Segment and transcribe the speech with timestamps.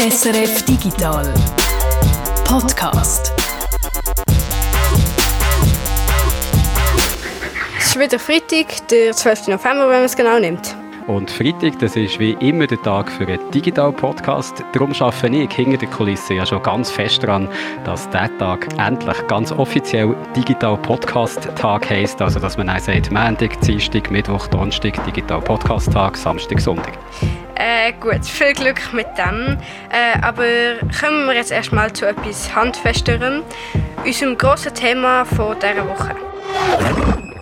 [0.00, 1.34] SRF Digital
[2.46, 3.34] Podcast.
[7.78, 9.48] Es ist wieder Freitag, der 12.
[9.48, 10.74] November, wenn man es genau nimmt.
[11.06, 14.64] Und Freitag, das ist wie immer der Tag für einen Digital-Podcast.
[14.72, 17.46] Darum arbeite ich hinter der Kulisse ja schon ganz fest daran,
[17.84, 22.22] dass dieser Tag endlich ganz offiziell Digital-Podcast-Tag heisst.
[22.22, 26.94] Also, dass man auch sagt, Montag, Dienstag, Mittwoch, Donnerstag, Digital-Podcast-Tag, Samstag, Sonntag.
[27.62, 29.58] Äh, gut, viel Glück mit dem.
[29.90, 33.42] Äh, aber kommen wir jetzt erstmal zu etwas Handfesterem,
[34.02, 36.16] unserem grossen Thema von dieser Woche.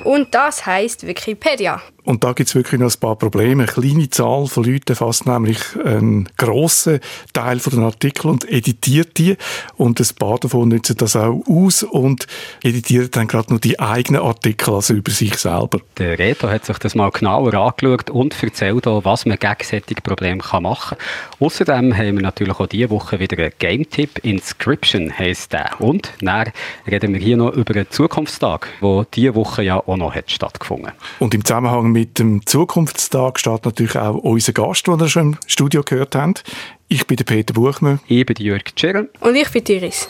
[0.03, 1.81] Und das heißt Wikipedia.
[2.05, 3.65] Und da gibt es wirklich noch ein paar Probleme.
[3.65, 7.01] Eine kleine Zahl von Leuten fasst nämlich einen grossen
[7.35, 9.37] Teil von den Artikeln und editiert die.
[9.77, 12.27] Und ein paar davon nutzen das auch aus und
[12.63, 15.81] editieren dann gerade nur die eigenen Artikel, also über sich selber.
[15.99, 19.95] Der Reto hat sich das mal genauer angeschaut und erzählt auch, was man gegen solche
[20.03, 20.99] Probleme machen kann.
[21.41, 24.21] Außerdem haben wir natürlich auch diese Woche wieder einen Game-Tipp.
[24.23, 25.79] Inscription heisst der.
[25.79, 26.53] Und dann
[26.87, 30.93] reden wir hier noch über einen Zukunftstag, der diese Woche ja auch noch hat stattgefunden.
[31.19, 35.39] Und im Zusammenhang mit dem Zukunftstag steht natürlich auch unser Gast, den ihr schon im
[35.47, 36.45] Studio gehört habt.
[36.89, 38.01] Ich bin der Peter Buchmann.
[38.07, 39.09] Ich bin Jörg Tschirren.
[39.21, 40.09] Und ich bin Iris.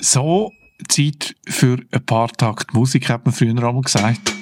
[0.00, 0.52] So
[0.88, 4.33] Zeit für ein paar Takt Musik, hat man früher einmal gesagt.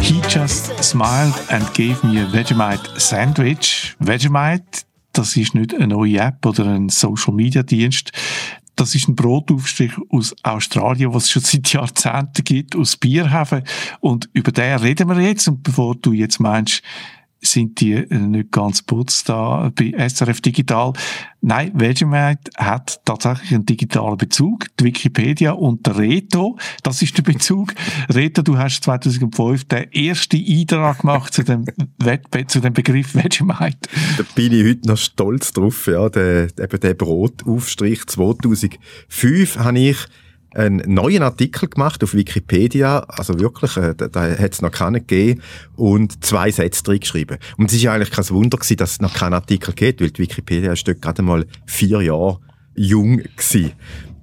[0.00, 3.96] He just smiled and gave me a Vegemite sandwich.
[3.98, 8.12] Vegemite, das ist nicht eine neue App oder ein Social Media Dienst.
[8.76, 13.64] Das ist ein Brotaufstrich aus Australien, was es schon seit Jahrzehnten gibt, aus Bierhafen.
[13.98, 15.48] Und über den reden wir jetzt.
[15.48, 16.80] Und bevor du jetzt meinst,
[17.42, 20.92] sind die äh, nicht ganz putz da bei SRF Digital.
[21.40, 24.66] Nein, Vegemite hat tatsächlich einen digitalen Bezug.
[24.78, 27.74] Die Wikipedia und der Reto, das ist der Bezug.
[28.08, 31.64] Reto, du hast 2005 den ersten Eintrag gemacht zu dem,
[32.46, 33.88] zu dem Begriff Vegemite.
[34.16, 39.96] Da bin ich heute noch stolz drauf, ja, der, eben der Brotaufstrich 2005 habe ich
[40.54, 45.06] einen neuen Artikel gemacht auf Wikipedia, also wirklich, äh, da, da hat es noch keinen
[45.06, 45.42] gegeben,
[45.76, 47.38] und zwei Sätze drin geschrieben.
[47.56, 50.10] Und es ist ja eigentlich kein Wunder gewesen, dass es noch keinen Artikel gibt, weil
[50.10, 52.38] die Wikipedia ist dort gerade mal vier Jahre
[52.74, 53.72] jung gewesen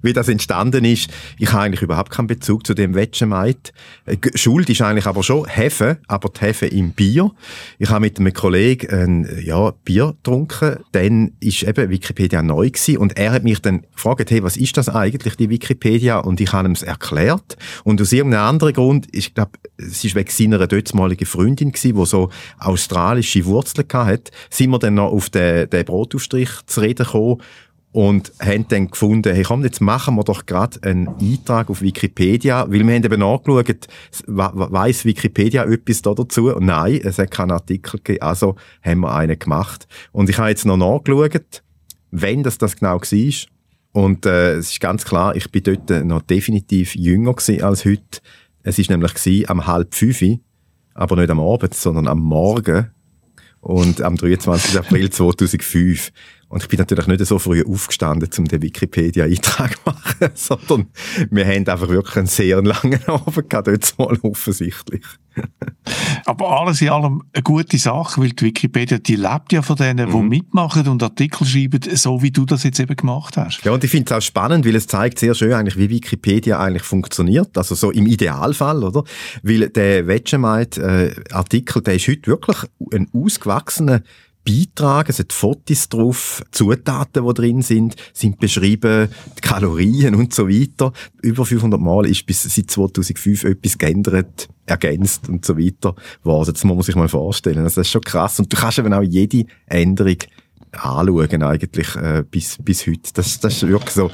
[0.02, 1.10] wie das entstanden ist.
[1.38, 3.72] Ich habe eigentlich überhaupt keinen Bezug zu dem Vegemite.
[4.06, 7.32] Äh, Schuld ist eigentlich aber schon Hefe, aber die Hefe im Bier.
[7.78, 12.98] Ich habe mit einem Kollegen ein ja, Bier getrunken, dann ist eben Wikipedia neu gewesen
[12.98, 16.20] und er hat mich dann gefragt, hey, was ist das eigentlich, die Wikipedia?
[16.20, 20.16] Und ich habe ihm es erklärt und aus irgendeinem anderen Grund, ich glaube, es ist
[20.16, 22.30] wegen seiner dortmaligen Freundin gewesen, die so
[22.60, 27.42] australische Wurzeln hatte, sind wir dann noch auf den, den Brotaufstrich zu reden gekommen
[27.92, 32.70] und haben dann gefunden, hey komm, jetzt machen wir doch gerade einen Eintrag auf Wikipedia,
[32.70, 33.88] weil wir haben eben nachgeschaut,
[34.28, 36.50] weiss Wikipedia etwas da dazu?
[36.60, 39.88] Nein, es hat keinen Artikel gegeben, also haben wir einen gemacht.
[40.12, 41.64] Und ich habe jetzt noch nachgeschaut,
[42.12, 43.34] wenn das das genau war.
[43.92, 48.20] Und äh, es ist ganz klar, ich bin dort noch definitiv jünger als heute.
[48.62, 50.24] Es ist nämlich gewesen, am halb fünf,
[50.94, 52.92] aber nicht am Abend, sondern am Morgen
[53.62, 54.78] und am 23.
[54.78, 56.12] April 2005.
[56.50, 60.88] Und ich bin natürlich nicht so früh aufgestanden, um den Wikipedia-Eintrag zu machen, sondern
[61.30, 65.06] wir haben einfach wirklich einen sehr langen Abend gehabt, dort mal offensichtlich.
[66.26, 70.10] Aber alles in allem eine gute Sache, weil die Wikipedia, die lebt ja von denen,
[70.10, 70.14] mhm.
[70.14, 73.64] die mitmachen und Artikel schreiben, so wie du das jetzt eben gemacht hast.
[73.64, 76.60] Ja, und ich finde es auch spannend, weil es zeigt sehr schön eigentlich, wie Wikipedia
[76.60, 77.56] eigentlich funktioniert.
[77.60, 79.04] Also so im Idealfall, oder?
[79.44, 82.58] Weil der Vegemite-Artikel, äh, der ist heute wirklich
[82.92, 84.02] ein ausgewachsener
[84.46, 90.48] Beitrag, es hat Fotos drauf, Zutaten, die drin sind, sind beschrieben, die Kalorien und so
[90.48, 90.94] weiter.
[91.22, 96.54] Über 500 Mal ist bis seit 2005 etwas geändert, ergänzt und so weiter worden.
[96.54, 97.64] Das muss man sich mal vorstellen.
[97.64, 98.40] Also das ist schon krass.
[98.40, 100.18] Und du kannst eben auch jede Änderung
[100.72, 103.12] anschauen eigentlich äh, bis, bis heute.
[103.14, 104.12] Das, das ist wirklich so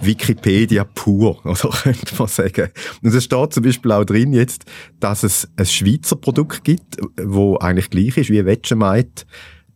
[0.00, 2.70] Wikipedia pur, oder könnte man sagen.
[3.02, 4.64] Und es steht zum Beispiel auch drin jetzt,
[5.00, 9.24] dass es ein Schweizer Produkt gibt, wo eigentlich gleich ist wie Vegemite,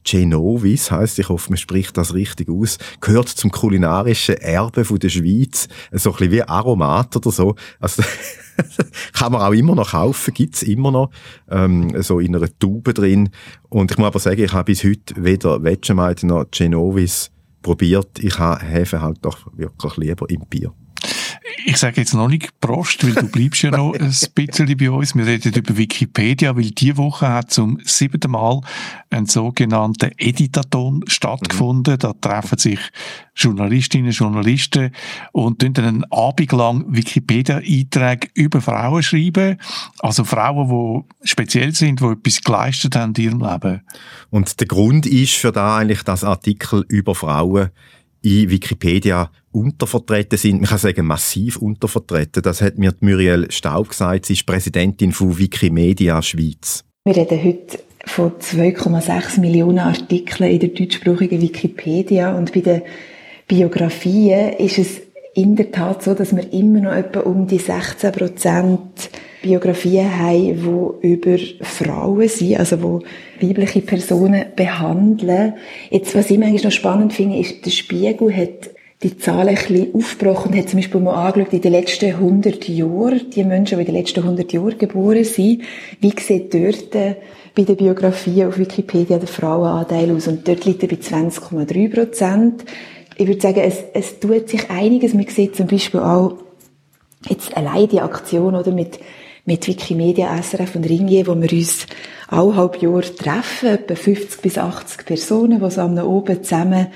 [0.07, 5.09] Genovis heißt, ich hoffe, man spricht das richtig aus, gehört zum kulinarischen Erbe von der
[5.09, 7.57] Schweiz, so ein bisschen wie Aromat oder so.
[7.81, 8.03] Also,
[9.13, 11.11] kann man auch immer noch kaufen, gibt's immer noch,
[11.51, 13.31] ähm, so in einer Tube drin.
[13.69, 17.31] Und ich muss aber sagen, ich habe bis heute weder Vegemite noch Genovis
[17.63, 18.19] probiert.
[18.21, 20.73] Ich habe Hefe halt doch wirklich lieber im Bier.
[21.65, 25.15] Ich sage jetzt noch nicht Prost, weil du bleibst ja noch ein bisschen bei uns.
[25.15, 28.61] Wir reden über Wikipedia, weil diese Woche hat zum siebten Mal
[29.11, 31.95] ein sogenannter Editaton stattgefunden.
[31.95, 31.99] Mhm.
[31.99, 32.81] Da treffen sich
[33.35, 34.91] Journalistinnen und Journalisten
[35.33, 39.59] und dann einen Abend lang Wikipedia-Einträge über Frauen schreiben.
[40.01, 43.83] Also Frauen, die speziell sind, die etwas geleistet haben in ihrem Leben.
[44.31, 47.71] Und der Grund ist für da eigentlich, dass Artikel über Frauen
[48.27, 50.61] in Wikipedia untervertreten sind.
[50.61, 52.43] Man kann sagen, massiv untervertreten.
[52.43, 54.27] Das hat mir Muriel Staub gesagt.
[54.27, 56.85] Sie ist Präsidentin von Wikimedia Schweiz.
[57.05, 62.83] Wir reden heute von 2,6 Millionen Artikeln in der deutschsprachigen Wikipedia und bei den
[63.47, 65.03] Biografien ist es
[65.37, 69.11] in der Tat so, dass wir immer noch etwa um die 16 Prozent
[69.43, 73.03] Biografien haben, die über Frauen sind, also wo
[73.41, 75.53] weibliche Personen behandeln.
[75.91, 78.71] Jetzt, was ich manchmal noch spannend finde, ist, der Spiegel hat
[79.03, 82.67] die Zahlen ein bisschen aufgebrochen und hat zum Beispiel mal angeschaut, in den letzten 100
[82.69, 85.63] Jahren, die Menschen, die in den letzten 100 Jahren geboren sind,
[86.01, 86.91] wie sieht dort
[87.55, 90.29] bei den Biografien auf Wikipedia der Frauenanteil aus?
[90.29, 92.65] Und dort liegt er bei 20,3 Prozent.
[93.17, 95.15] Ich würde sagen, es, es tut sich einiges.
[95.15, 96.37] Man sieht zum Beispiel auch
[97.29, 98.99] jetzt allein die Aktion, oder, mit
[99.47, 101.87] mit Wikimedia, SRF und Ringier, wo wir uns
[102.29, 106.89] alle halb Jahr treffen, etwa 50 bis 80 Personen, die so am oben zusammen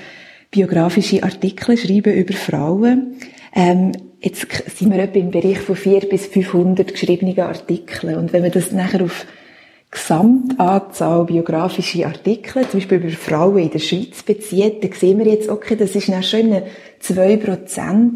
[0.51, 3.15] biografische Artikel schreiben über Frauen.
[3.55, 4.47] Ähm, jetzt
[4.77, 8.17] sind wir etwa im Bereich von 400 bis 500 geschriebenen Artikeln.
[8.17, 9.25] Und wenn man das nachher auf
[9.91, 15.49] Gesamtanzahl biografische Artikel, zum Beispiel über Frauen in der Schweiz bezieht, dann sehen wir jetzt,
[15.49, 16.63] okay, das ist dann schon in einem
[17.01, 18.11] 2%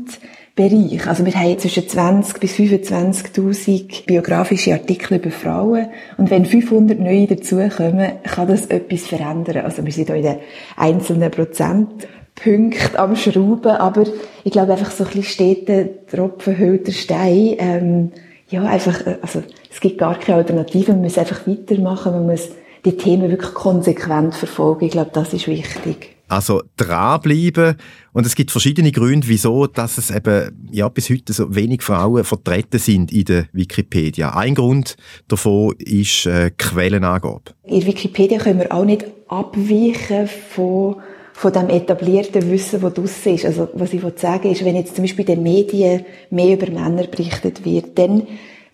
[0.55, 1.05] Bereich.
[1.05, 5.87] Also wir haben zwischen 20 bis 25.000 biografische Artikel über Frauen.
[6.17, 9.65] Und wenn 500 neue dazukommen, kann das etwas verändern.
[9.65, 10.37] Also wir sind hier in den
[10.77, 13.71] einzelnen Prozentpunkten am Schrauben.
[13.71, 14.05] Aber
[14.45, 17.55] ich glaube einfach so ein bisschen steht der Tropfen der Stein.
[17.57, 18.11] Ähm,
[18.49, 20.91] ja, einfach, äh, also es gibt gar keine Alternative.
[20.91, 22.11] Man muss einfach weitermachen.
[22.13, 22.49] Man muss
[22.85, 24.85] die Themen wirklich konsequent verfolgen.
[24.85, 26.15] Ich glaube, das ist wichtig.
[26.27, 27.75] Also dranbleiben.
[28.13, 32.23] Und es gibt verschiedene Gründe, wieso dass es eben ja, bis heute so wenig Frauen
[32.23, 34.35] vertreten sind in der Wikipedia.
[34.35, 34.97] Ein Grund
[35.27, 37.53] davon ist äh, Quellenangabe.
[37.63, 40.95] In Wikipedia können wir auch nicht abweichen von
[41.37, 43.45] von dem etablierten Wissen, das draussen ist.
[43.45, 47.03] Also, was ich sagen ist, wenn jetzt zum Beispiel in den Medien mehr über Männer
[47.07, 48.25] berichtet wird, dann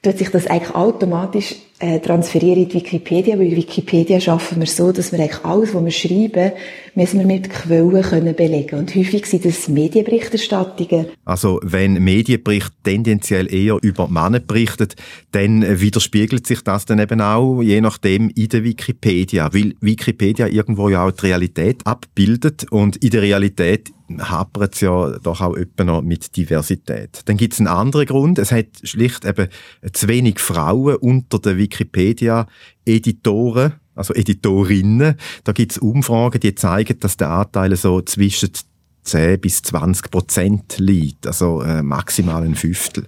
[0.01, 4.91] tut sich das eigentlich automatisch äh, transferieren in die Wikipedia, weil Wikipedia schaffen wir so,
[4.91, 6.51] dass wir eigentlich alles, was wir schreiben,
[6.95, 8.79] müssen wir mit Quellen können belegen.
[8.79, 11.07] Und häufig sind das Medienberichterstattungen.
[11.25, 14.95] Also wenn Medienbericht tendenziell eher über Männer berichtet,
[15.31, 19.53] dann widerspiegelt sich das dann eben auch, je nachdem, in der Wikipedia.
[19.53, 25.17] Weil Wikipedia irgendwo ja auch die Realität abbildet und in der Realität hapert es ja
[25.19, 27.21] doch auch etwa noch mit Diversität.
[27.25, 28.39] Dann gibt es einen anderen Grund.
[28.39, 29.47] Es hat schlicht eben
[29.93, 35.15] zu wenig Frauen unter der Wikipedia-Editoren also Editorinnen.
[35.43, 38.51] Da gibt es Umfragen, die zeigen, dass der Anteil so zwischen
[39.03, 43.07] 10 bis 20 Prozent liegt, also äh, maximal ein Fünftel.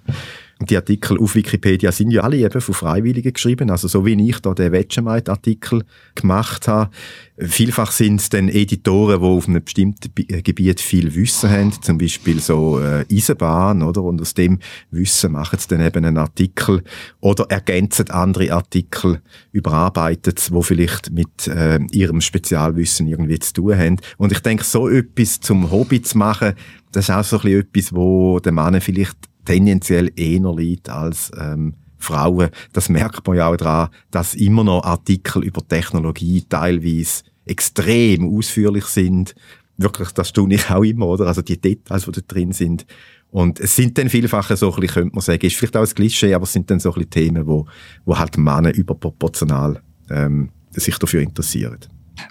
[0.65, 4.39] Die Artikel auf Wikipedia sind ja alle eben von Freiwilligen geschrieben, also so wie ich
[4.39, 5.83] da den Vegemite-Artikel
[6.15, 6.89] gemacht habe.
[7.37, 11.97] Vielfach sind es dann Editoren, die auf einem bestimmten äh, Gebiet viel Wissen haben, zum
[11.97, 14.03] Beispiel so äh, Eisenbahn, oder?
[14.03, 14.59] Und aus dem
[14.91, 16.83] Wissen machen sie dann eben einen Artikel
[17.21, 23.97] oder ergänzen andere Artikel, überarbeitet, wo vielleicht mit äh, ihrem Spezialwissen irgendwie zu tun haben.
[24.17, 26.53] Und ich denke, so etwas zum Hobby zu machen,
[26.91, 31.31] das ist auch so ein bisschen etwas, wo der Mann vielleicht tendenziell eher liegt als
[31.39, 32.49] ähm, Frauen.
[32.73, 38.85] Das merkt man ja auch daran, dass immer noch Artikel über Technologie teilweise extrem ausführlich
[38.85, 39.35] sind.
[39.77, 41.27] Wirklich, das tue ich auch immer, oder?
[41.27, 42.85] Also die Details, die da drin sind.
[43.31, 45.95] Und es sind dann vielfach so ein bisschen, könnte man sagen, ist vielleicht auch ein
[45.95, 47.65] Klischee, aber es sind dann so ein bisschen Themen, wo,
[48.05, 49.81] wo halt Männer überproportional
[50.11, 51.79] ähm, sich dafür interessieren.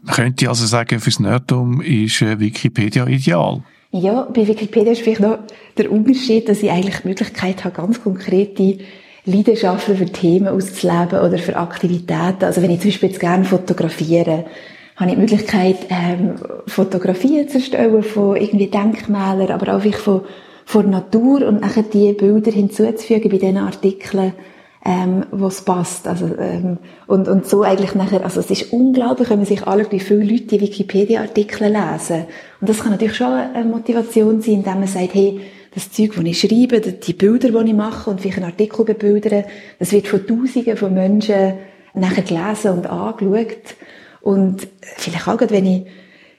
[0.02, 3.64] Man könnte also sagen, fürs Nerdum ist äh, Wikipedia ideal.
[3.94, 5.40] Ja, bei Wikipedia ist vielleicht noch
[5.76, 8.78] der Unterschied, dass ich eigentlich die Möglichkeit habe, ganz konkrete
[9.26, 12.42] Leidenschaften für Themen auszuleben oder für Aktivitäten.
[12.42, 14.46] Also wenn ich zum Beispiel jetzt gerne fotografiere,
[14.96, 20.22] habe ich die Möglichkeit, ähm, Fotografien zu erstellen von irgendwie Denkmälern, aber auch von,
[20.64, 24.32] von Natur und nachher die Bilder hinzuzufügen bei diesen Artikeln,
[24.84, 26.08] ähm, was passt.
[26.08, 29.90] Also, ähm, und, und so eigentlich nachher, also es ist unglaublich, wenn man sich alle,
[29.90, 32.24] wie viele Leute die Wikipedia-Artikel lesen.
[32.60, 35.40] Und das kann natürlich schon eine Motivation sein, indem man sagt, hey,
[35.74, 39.44] das Zeug, das ich schreibe, die Bilder, die ich mache und vielleicht einen Artikel bebildere,
[39.78, 41.54] das wird von Tausenden von Menschen
[41.94, 43.76] nachher gelesen und angeschaut.
[44.20, 45.86] Und vielleicht auch, wenn ich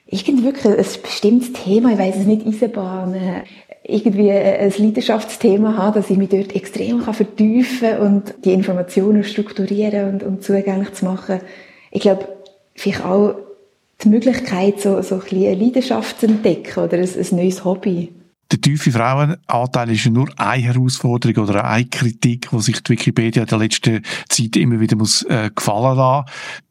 [0.06, 3.42] irgendwie wirklich ein bestimmtes Thema, ich weiß es nicht, Eisenbahnen,
[3.86, 10.08] irgendwie ein Leidenschaftsthema haben, dass ich mich dort extrem kann vertiefen und die Informationen strukturieren
[10.08, 11.40] und, und zugänglich zu machen.
[11.90, 12.26] Ich glaube,
[12.74, 13.34] vielleicht auch
[14.02, 18.12] die Möglichkeit, so, so ein bisschen eine Leidenschaft zu entdecken oder ein, ein neues Hobby.
[18.50, 23.48] Der tiefe Frauenanteil ist nur eine Herausforderung oder eine Kritik, die sich die Wikipedia in
[23.48, 26.26] der letzten Zeit immer wieder muss, äh, gefallen lassen.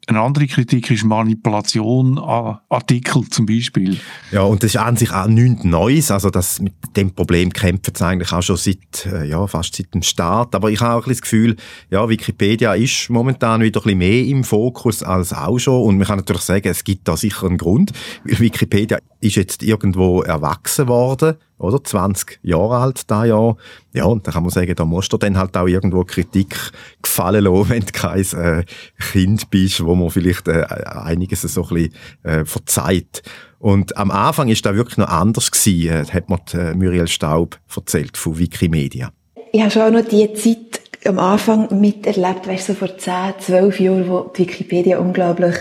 [0.06, 3.98] Eine andere Kritik ist Manipulation an Artikel zum Beispiel.
[4.32, 6.10] Ja, und das ist an sich auch nichts Neues.
[6.10, 9.94] Also das, mit dem Problem kämpfen sie eigentlich auch schon seit, äh, ja, fast seit
[9.94, 10.54] dem Start.
[10.54, 11.56] Aber ich habe auch ein bisschen das Gefühl,
[11.90, 15.82] ja, Wikipedia ist momentan wieder ein bisschen mehr im Fokus als auch schon.
[15.82, 17.92] Und man kann natürlich sagen, es gibt da sicher einen Grund.
[18.24, 21.82] Wikipedia ist jetzt irgendwo erwachsen worden oder?
[21.82, 23.56] 20 Jahre alt da Jahr.
[23.92, 26.56] Ja, und da kann man sagen, da musst du dann halt auch irgendwo Kritik
[27.02, 28.64] gefallen lassen, wenn du kein äh,
[29.12, 33.22] Kind bist, wo man vielleicht äh, einiges so ein bisschen äh, verzeiht.
[33.58, 37.08] Und am Anfang ist da wirklich noch anders gewesen, äh, hat mir die, äh, Muriel
[37.08, 39.10] Staub erzählt von Wikimedia.
[39.52, 43.34] Ich habe schon auch noch die Zeit am Anfang miterlebt, weißt du, so vor 10,
[43.38, 45.54] 12 Jahren, wo die Wikipedia unglaublich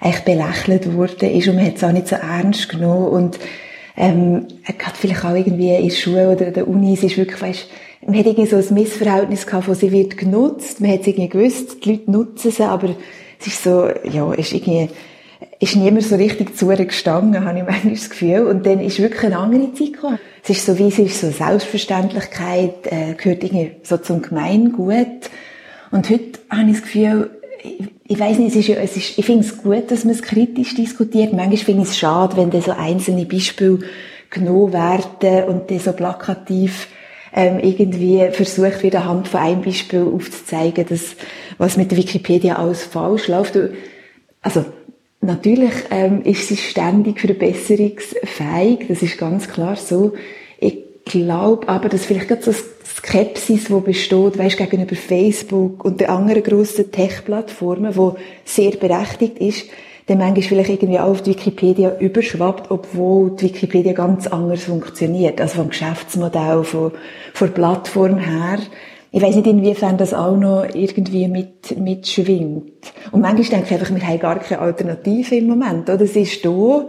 [0.00, 3.38] eigentlich belächelt wurde ist und man hat es auch nicht so ernst genommen und
[3.96, 7.40] ähm, gerade vielleicht auch irgendwie in der Schule oder in der Uni, es ist wirklich,
[7.40, 7.68] weißt,
[8.06, 11.28] man hat irgendwie so ein Missverhältnis gehabt, wo sie wird genutzt, man hat es irgendwie
[11.28, 12.94] gewusst, die Leute nutzen sie, aber
[13.40, 14.88] es ist so, ja, ist irgendwie,
[15.58, 18.46] ist niemand so richtig zu ihr gestanden, habe ich manchmal das Gefühl.
[18.46, 20.18] Und dann ist wirklich eine andere Zeit gekommen.
[20.42, 25.30] Es ist so wie, es ist so Selbstverständlichkeit, äh, gehört irgendwie so zum Gemeingut.
[25.90, 27.30] Und heute habe ich das Gefühl,
[27.66, 30.22] ich, ich weiß nicht, es ist, es ist, ich finde es gut, dass man es
[30.22, 31.32] kritisch diskutiert.
[31.32, 33.80] Manchmal finde ich es schade, wenn da so einzelne Beispiele
[34.30, 36.88] genommen werden und dann so plakativ
[37.32, 41.16] ähm, irgendwie versucht wird, anhand von einem Beispiel aufzuzeigen, dass,
[41.58, 43.58] was mit der Wikipedia alles falsch läuft.
[44.42, 44.64] Also,
[45.20, 50.14] natürlich ähm, ist sie ständig verbesserungsfähig, das ist ganz klar so.
[50.58, 52.52] Ich glaube aber, dass vielleicht gerade so
[52.96, 58.10] Skepsis, die besteht, weißt, gegenüber Facebook und den anderen grossen Tech-Plattformen, die
[58.44, 59.66] sehr berechtigt ist,
[60.06, 65.40] dann manchmal vielleicht irgendwie auch auf die Wikipedia überschwappt, obwohl die Wikipedia ganz anders funktioniert.
[65.40, 66.92] Also vom Geschäftsmodell, von,
[67.34, 68.58] von der Plattform her.
[69.10, 72.92] Ich weiß nicht, inwiefern das auch noch irgendwie mit, mitschwingt.
[73.12, 76.02] Und manchmal denke ich einfach, wir haben gar keine Alternative im Moment, oder?
[76.02, 76.88] Es ist da,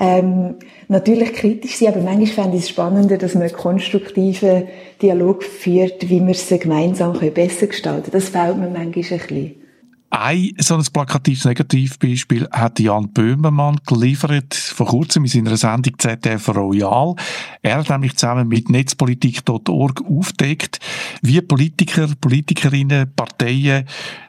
[0.00, 4.68] ähm, natürlich kritisch sein, aber manchmal fände ich es spannender, dass man einen konstruktiven
[5.02, 8.12] Dialog führt, wie wir es gemeinsam besser gestalten können.
[8.12, 9.67] Das fehlt mir manchmal ein bisschen.
[10.10, 16.48] Ein so ein plakatives Negativbeispiel hat Jan Böhmermann geliefert, vor kurzem in seiner Sendung ZDF
[16.48, 17.14] Royal.
[17.60, 20.80] Er hat nämlich zusammen mit netzpolitik.org aufdeckt,
[21.20, 23.84] wie Politiker, Politikerinnen, Parteien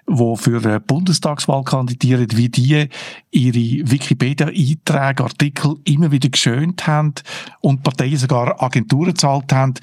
[0.09, 2.87] die für eine Bundestagswahl kandidieren, wie die
[3.31, 7.13] ihre Wikipedia-Einträge, Artikel immer wieder geschönt haben
[7.61, 9.75] und Parteien sogar Agenturen gezahlt haben,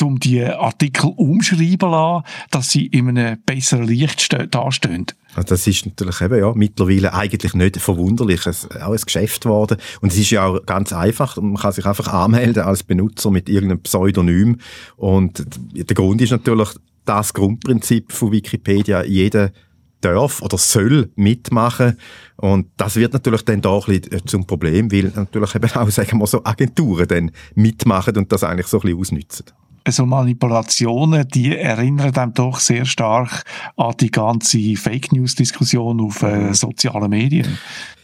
[0.00, 5.06] um die Artikel umschreiben lassen, dass sie in einem besseren Licht dastehen.
[5.34, 9.78] Also das ist natürlich eben, ja, mittlerweile eigentlich nicht verwunderlich, es auch ein Geschäft geworden.
[10.00, 11.36] Und es ist ja auch ganz einfach.
[11.36, 14.58] Man kann sich einfach anmelden als Benutzer mit irgendeinem Pseudonym.
[14.96, 16.68] Und der Grund ist natürlich,
[17.04, 19.04] das Grundprinzip von Wikipedia.
[19.04, 19.52] Jeder
[20.00, 21.98] darf oder soll mitmachen.
[22.36, 25.90] Und das wird natürlich dann da ein bisschen äh, zum Problem, weil natürlich eben auch,
[25.90, 29.46] sagen wir so, Agenturen dann mitmachen und das eigentlich so ein bisschen ausnutzen
[29.92, 33.44] so Manipulationen, die erinnern dann doch sehr stark
[33.76, 36.54] an die ganze Fake News Diskussion auf äh, mhm.
[36.54, 37.58] sozialen Medien.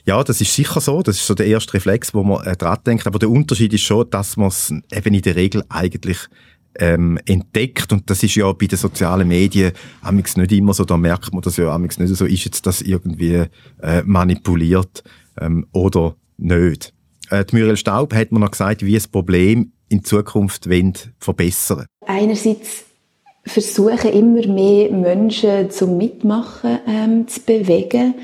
[0.05, 1.03] Ja, das ist sicher so.
[1.03, 3.07] Das ist so der erste Reflex, wo man äh, dran denkt.
[3.07, 6.19] Aber der Unterschied ist schon, dass man es eben in der Regel eigentlich
[6.77, 9.73] ähm, entdeckt und das ist ja bei den sozialen Medien
[10.03, 12.81] amix nicht immer so, da merkt man das ja amix nicht so, ist jetzt das
[12.81, 13.47] irgendwie
[13.83, 15.03] äh, manipuliert
[15.41, 16.95] ähm, oder nicht.
[17.29, 21.87] Äh, die Muriel Staub hat mir noch gesagt, wie das Problem in Zukunft wollen verbessern
[22.07, 22.85] Einerseits
[23.45, 28.15] versuchen immer mehr Menschen zum Mitmachen ähm, zu bewegen.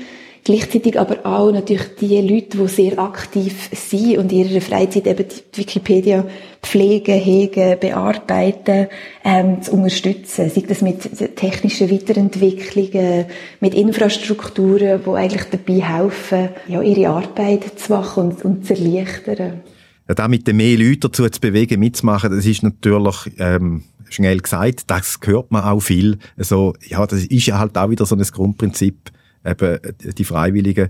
[0.43, 5.25] Gleichzeitig aber auch natürlich die Leute, die sehr aktiv sind und in ihrer Freizeit eben
[5.27, 6.25] die Wikipedia
[6.61, 8.87] pflegen, hegen, bearbeiten,
[9.25, 10.49] ähm, zu unterstützen.
[10.49, 13.25] Sei das mit technischen Weiterentwicklungen,
[13.59, 19.63] mit Infrastrukturen, die eigentlich dabei helfen, ja, ihre Arbeit zu machen und, und zu erleichtern.
[20.07, 24.39] Ja, da mit den mehr Leuten dazu zu bewegen, mitzumachen, das ist natürlich, ähm, schnell
[24.39, 26.17] gesagt, das hört man auch viel.
[26.37, 29.11] Also, ja, das ist ja halt auch wieder so ein Grundprinzip
[29.45, 29.79] eben
[30.17, 30.89] die Freiwilligen.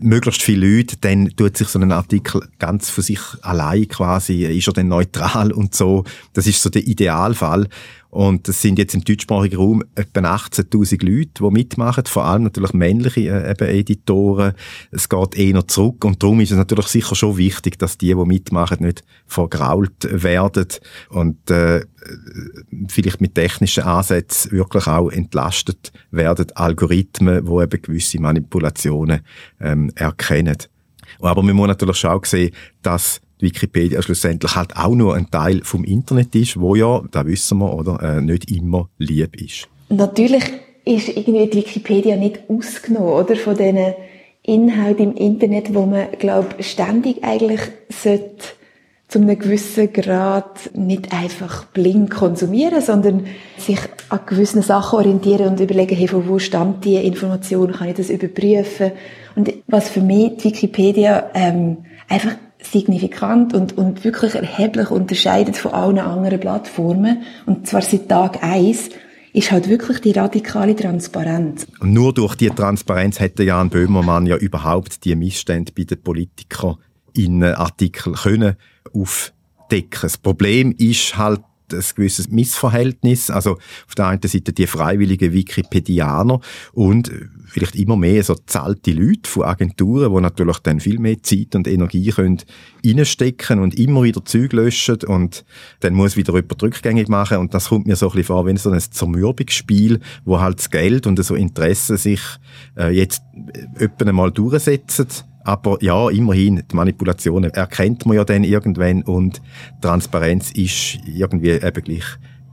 [0.00, 4.66] Möglichst viele Leute, dann tut sich so ein Artikel ganz für sich allein quasi, ist
[4.66, 6.04] er dann neutral und so.
[6.32, 7.68] Das ist so der Idealfall.
[8.10, 12.72] Und es sind jetzt im deutschsprachigen Raum etwa 18.000 Leute, die mitmachen, vor allem natürlich
[12.72, 14.54] männliche äh, eben Editoren.
[14.90, 18.14] Es geht eh noch zurück und darum ist es natürlich sicher schon wichtig, dass die,
[18.14, 20.68] die mitmachen, nicht vergrault werden
[21.10, 21.84] und äh,
[22.88, 29.20] vielleicht mit technischen Ansätzen wirklich auch entlastet werden, Algorithmen, die eben gewisse Manipulationen
[29.60, 30.56] ähm, erkennen.
[31.20, 35.84] Aber man muss natürlich auch sehen, dass Wikipedia schlussendlich halt auch nur ein Teil vom
[35.84, 39.68] Internet ist, wo ja, da wissen wir, oder, äh, nicht immer lieb ist.
[39.88, 40.44] Natürlich
[40.84, 43.94] ist irgendwie die Wikipedia nicht ausgenommen, oder, von diesen
[44.42, 47.60] Inhalten im Internet, wo man, glaube ständig eigentlich
[47.90, 48.58] sollte
[49.08, 53.78] zu einem gewissen Grad nicht einfach blind konsumieren, sondern sich
[54.10, 58.10] an gewissen Sachen orientieren und überlegen, hey, von wo stammt die Information, kann ich das
[58.10, 58.92] überprüfen?
[59.38, 65.70] Und was für mich die Wikipedia ähm, einfach signifikant und, und wirklich erheblich unterscheidet von
[65.70, 68.90] allen anderen Plattformen, und zwar seit Tag eins
[69.32, 71.68] ist halt wirklich die radikale Transparenz.
[71.78, 76.74] Und nur durch die Transparenz hätte Jan Böhmermann ja überhaupt die Missstände bei den Politikern
[77.14, 78.56] in Artikel können
[78.92, 80.00] aufdecken.
[80.02, 83.30] Das Problem ist halt ein gewisses Missverhältnis.
[83.30, 86.40] Also auf der einen Seite die freiwilligen Wikipedianer
[86.72, 87.10] und
[87.46, 91.66] vielleicht immer mehr so zahlte Leute von Agenturen, die natürlich dann viel mehr Zeit und
[91.66, 92.42] Energie können
[92.84, 95.44] reinstecken und immer wieder Zeug löschen und
[95.80, 98.56] dann muss wieder jemand rückgängig machen und das kommt mir so ein bisschen vor wie
[98.56, 102.20] so ein Zermürbungsspiel, wo halt das Geld und so Interesse sich
[102.76, 103.22] äh, jetzt
[103.78, 105.08] öppen mal durchsetzen
[105.48, 109.40] aber ja, immerhin, die Manipulationen erkennt man ja dann irgendwann und
[109.80, 112.04] Transparenz ist irgendwie eben gleich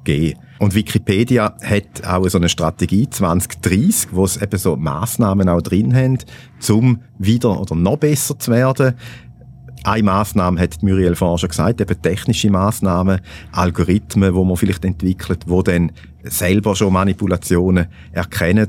[0.06, 0.40] gegeben.
[0.60, 5.94] Und Wikipedia hat auch so eine Strategie 2030, wo es eben so Maßnahmen auch drin
[5.94, 6.20] haben,
[6.60, 8.94] zum wieder oder noch besser zu werden.
[9.86, 15.44] Eine Maßnahme hat Muriel vorhin schon gesagt, eben technische Maßnahmen, Algorithmen, wo man vielleicht entwickelt,
[15.46, 15.92] wo dann
[16.24, 18.68] selber schon Manipulationen erkennen.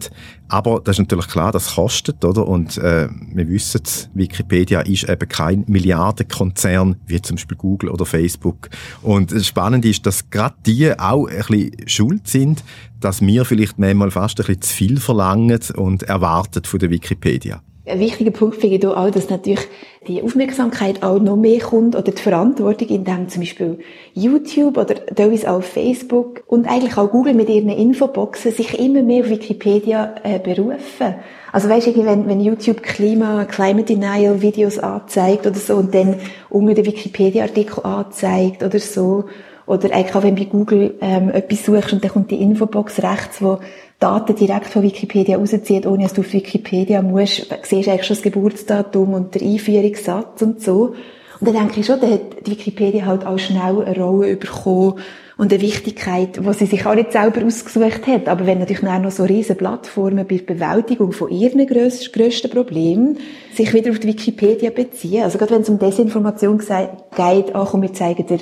[0.49, 2.47] Aber das ist natürlich klar, das kostet, oder?
[2.47, 3.81] Und äh, wir wissen,
[4.13, 8.69] Wikipedia ist eben kein Milliardenkonzern wie zum Beispiel Google oder Facebook.
[9.01, 12.63] Und spannend ist, dass gerade die auch ein bisschen schuld sind,
[13.01, 17.63] dass wir vielleicht manchmal fast ein bisschen zu viel verlangen und erwarten von der Wikipedia.
[17.89, 19.69] Ein wichtiger Punkt finde ich auch, dass natürlich
[20.09, 23.79] die Aufmerksamkeit auch noch mehr kommt oder die Verantwortung, indem zum Beispiel
[24.13, 29.23] YouTube oder teilweise auch Facebook und eigentlich auch Google mit ihren Infoboxen sich immer mehr
[29.23, 31.15] auf Wikipedia äh, berufen.
[31.53, 36.17] Also weißt du, wenn, wenn YouTube Klima, Climate Denial Videos anzeigt oder so und dann
[36.51, 39.27] unter den Wikipedia-Artikel anzeigt oder so,
[39.67, 43.43] oder eigentlich auch wenn bei Google ähm, etwas suchst und dann kommt die Infobox rechts,
[43.43, 43.59] wo
[43.99, 48.23] Daten direkt von Wikipedia rauszieht, ohne dass du auf Wikipedia musst, siehst eigentlich schon das
[48.23, 50.95] Geburtsdatum und der Einführungssatz und so.
[51.41, 55.01] Und dann denke ich schon, da hat die Wikipedia halt auch schnell eine Rolle bekommen
[55.39, 58.29] und eine Wichtigkeit, die sie sich auch nicht selber ausgesucht hat.
[58.29, 63.19] Aber wenn natürlich noch so riesen Plattformen bei der Bewältigung von ihren grössten Problemen
[63.55, 67.83] sich wieder auf die Wikipedia beziehen, also gerade wenn es um Desinformation geht, auch komm,
[67.83, 68.39] wir zeigen dir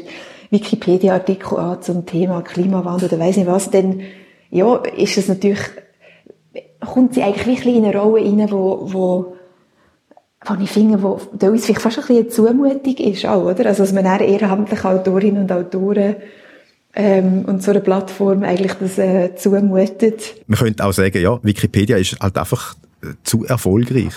[0.51, 4.03] Wikipedia-Artikel an zum Thema Klimawandel oder weiss nicht was, dann
[4.55, 5.59] ja, ist es natürlich,
[6.81, 9.37] kommt sie eigentlich wirklich in eine Rolle rein, wo, wo,
[10.47, 13.67] wo ich finde, wo da uns vielleicht fast ein bisschen eine Zumutung ist auch, oder?
[13.67, 16.17] Also, dass man eher ehrenamtliche Autorinnen und Autoren
[16.95, 20.37] ähm, und so eine Plattform eigentlich das äh, zumutet.
[20.47, 24.15] Man könnte auch sagen, ja, Wikipedia ist halt einfach äh, zu erfolgreich.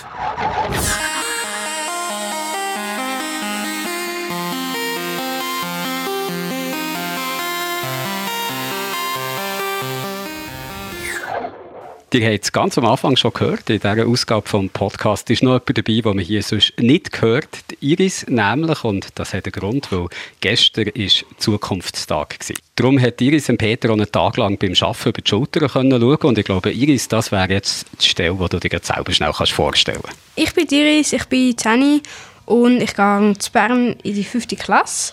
[12.10, 15.52] Ihr habt es ganz am Anfang schon gehört, in dieser Ausgabe vom Podcast ist noch
[15.52, 19.52] jemand dabei, den man hier sonst nicht gehört, die Iris nämlich, und das hat einen
[19.52, 20.06] Grund, weil
[20.40, 22.58] gestern ist Zukunftstag gewesen.
[22.76, 26.00] Darum hat Iris und Peter auch einen Tag lang beim Arbeiten über die Schulter können
[26.00, 29.32] schauen und ich glaube, Iris, das wäre jetzt die Stelle, die du dir selber schnell
[29.36, 30.18] kannst vorstellen kannst.
[30.34, 32.00] Ich bin Iris, ich bin 10
[32.46, 34.46] und ich gehe zu Bern in die 5.
[34.58, 35.12] Klasse.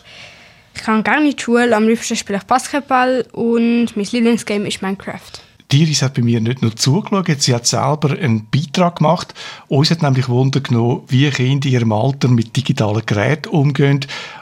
[0.73, 4.81] Ich kann gerne in die Schule, am liebsten spiele ich Basketball und mein Lieblingsgame ist
[4.81, 5.44] Minecraft.
[5.71, 9.33] Die Iris hat bei mir nicht nur zugeschaut, sie hat selber einen Beitrag gemacht.
[9.67, 14.01] Uns hat nämlich Wunder genommen, wie Kinder in ihrem Alter mit digitalen Geräten umgehen,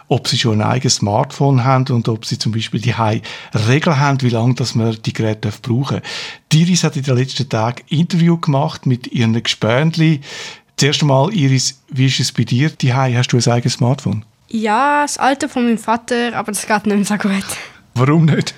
[0.09, 2.93] ob sie schon ein eigenes Smartphone haben und ob sie zum Beispiel die
[3.53, 6.09] Regeln haben, wie lange dass man die Geräte brauchen darf.
[6.51, 10.19] Die Iris hat in den letzten Tagen Interview gemacht mit ihren Gespöntli.
[10.75, 12.69] Zuerst einmal, Iris, wie ist es bei dir?
[12.69, 14.25] Die Hast du ein eigenes Smartphone?
[14.49, 17.45] Ja, das alte von meinem Vater, aber das geht nicht mehr so gut.
[17.95, 18.53] Warum nicht?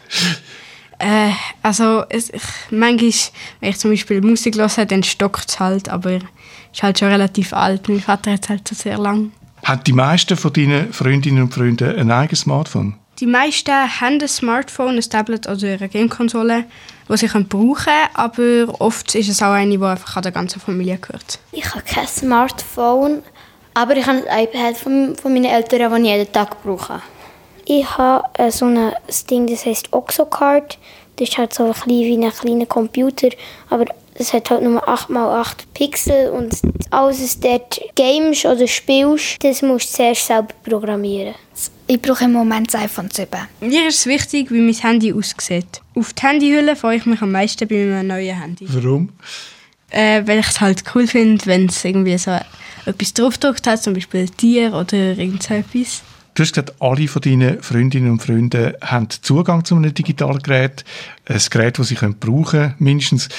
[1.00, 1.32] Äh,
[1.62, 3.12] also es, ich, manchmal,
[3.60, 6.20] wenn ich zum Beispiel Musik höre, dann stockt es halt, aber
[6.72, 7.88] ist halt schon relativ alt.
[7.90, 9.32] Mein Vater hat es halt schon sehr lang.
[9.64, 12.96] Haben die meisten von deinen Freundinnen und Freunden ein eigenes Smartphone?
[13.20, 16.66] Die meisten haben ein Smartphone, ein Tablet oder eine Gamekonsole,
[17.10, 20.60] die sie brauchen können, aber oft ist es auch eine, die einfach an der ganzen
[20.60, 21.40] Familie gehört.
[21.54, 23.24] Ich habe kein Smartphone,
[23.74, 27.02] aber ich habe ein iPad von, von meinen Eltern, das ich jeden Tag brauche.
[27.66, 28.94] Ich habe äh, so ein
[29.30, 30.78] Ding, das heißt Oxocard.
[31.18, 33.30] Das ist halt so ein wie ein kleiner Computer,
[33.70, 36.56] aber es hat halt nur 8x8 Pixel und
[36.90, 41.36] alles, was dort games oder spielst, das musst du zuerst selber programmieren.
[41.88, 43.30] Ich brauche im Moment das iPhone 7.
[43.62, 45.82] Mir ist es wichtig, wie mein Handy aussieht.
[45.96, 48.66] Auf die Handyhülle freue ich mich am meisten bei meinem neuen Handy.
[48.70, 49.10] Warum?
[49.90, 52.38] Äh, weil ich es halt cool finde, wenn es irgendwie so
[52.86, 56.02] etwas draufgedruckt hat, zum Beispiel ein Tier oder irgend so etwas.
[56.36, 60.84] Du hast gesagt, alle von deinen Freundinnen und Freunden haben Zugang zu einem digitalen Gerät.
[61.26, 63.30] Ein Gerät, das sie brauchen können, mindestens.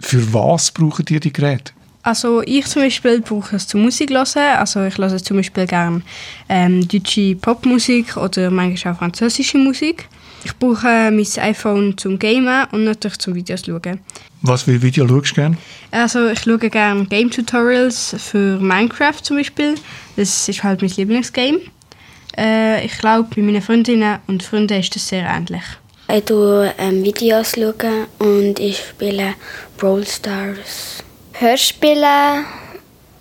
[0.00, 1.74] Für was brauchen die die Geräte?
[2.02, 4.56] Also ich zum Beispiel brauche es zum Musik hören.
[4.56, 6.00] Also ich höre zum Beispiel gerne
[6.48, 10.08] ähm, deutsche Popmusik oder manchmal auch französische Musik.
[10.42, 14.00] Ich brauche mein iPhone zum Gamen und natürlich zum Videos schauen.
[14.40, 15.58] Was für Video schaust du gerne?
[15.90, 19.74] Also ich schaue gerne Game-Tutorials für Minecraft zum Beispiel.
[20.16, 21.60] Das ist halt mein Lieblingsgame.
[22.36, 25.62] Äh, ich glaube, bei meinen Freundinnen und Freunden ist das sehr ähnlich.
[26.08, 29.34] Ich schaue ähm, Videos schauen und ich spiele
[29.76, 31.04] Brawl Stars.
[31.34, 32.44] Hörspiele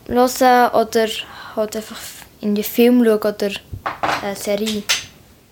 [0.08, 1.08] hören oder
[1.56, 2.00] halt einfach
[2.42, 3.52] in die Film schauen oder
[4.22, 4.84] eine Serie.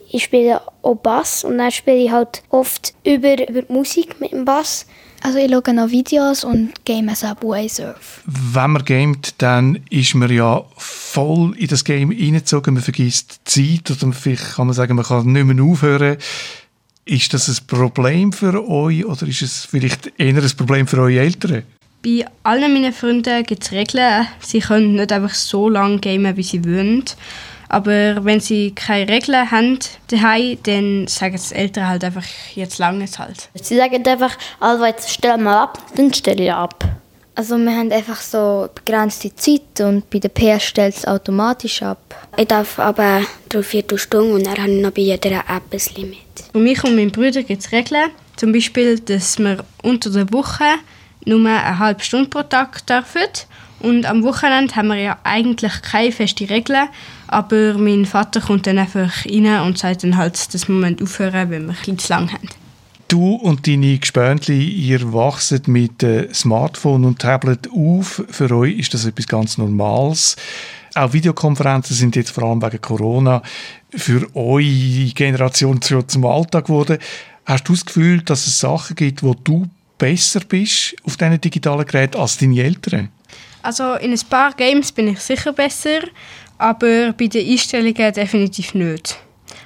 [0.09, 4.31] Ich spiele auch Bass und dann spiele ich halt oft über, über die Musik mit
[4.31, 4.87] dem Bass.
[5.23, 8.21] Also ich schaue noch Videos und game Subway Surf.
[8.25, 13.81] Wenn man gamet, dann ist man ja voll in das Game reingezogen, man vergisst die
[13.83, 16.17] Zeit oder vielleicht kann man sagen, man kann nicht mehr aufhören.
[17.05, 21.19] Ist das ein Problem für euch oder ist es vielleicht eher ein Problem für eure
[21.19, 21.63] Eltern?
[22.03, 24.27] Bei allen meinen Freunden gibt es Regeln.
[24.39, 27.05] Sie können nicht einfach so lange gamen, wie sie wollen.
[27.69, 32.23] Aber wenn sie keine Regeln haben daheim, dann sagen die Eltern halt einfach,
[32.55, 33.49] jetzt lange es halt.
[33.53, 36.83] Sie sagen einfach, Alva, jetzt stell mal ab, dann stelle ich ab.
[37.35, 41.99] Also wir haben einfach so begrenzte Zeit und bei der PS stellt es automatisch ab.
[42.35, 46.17] Ich darf aber drei Viertelstunden und dann habe ich noch bei jeder App ein Limit.
[46.51, 48.09] Für mich und meinen Brüder gibt es Regeln.
[48.37, 50.63] Zum Beispiel, dass wir unter der Woche
[51.25, 53.27] nur eine halbe Stunde pro Tag dürfen.
[53.79, 56.87] Und am Wochenende haben wir ja eigentlich keine feste Regeln,
[57.27, 61.67] aber mein Vater kommt dann einfach rein und sagt dann halt, dass wir aufhören wenn
[61.67, 62.49] wir bisschen zu lang haben.
[63.07, 68.21] Du und deine Gespöntli, ihr wachset mit Smartphone und Tablet auf.
[68.29, 70.35] Für euch ist das etwas ganz Normales.
[70.93, 73.41] Auch Videokonferenzen sind jetzt vor allem wegen Corona
[73.91, 76.97] für eure Generation zum Alltag geworden.
[77.45, 81.85] Hast du das Gefühl, dass es Sachen gibt, wo du besser bist auf diesen digitalen
[81.85, 83.09] Geräten als deine Eltern?
[83.67, 85.99] Also in ein paar Games bin ich sicher besser,
[86.57, 89.17] aber bei den Einstellungen definitiv nicht.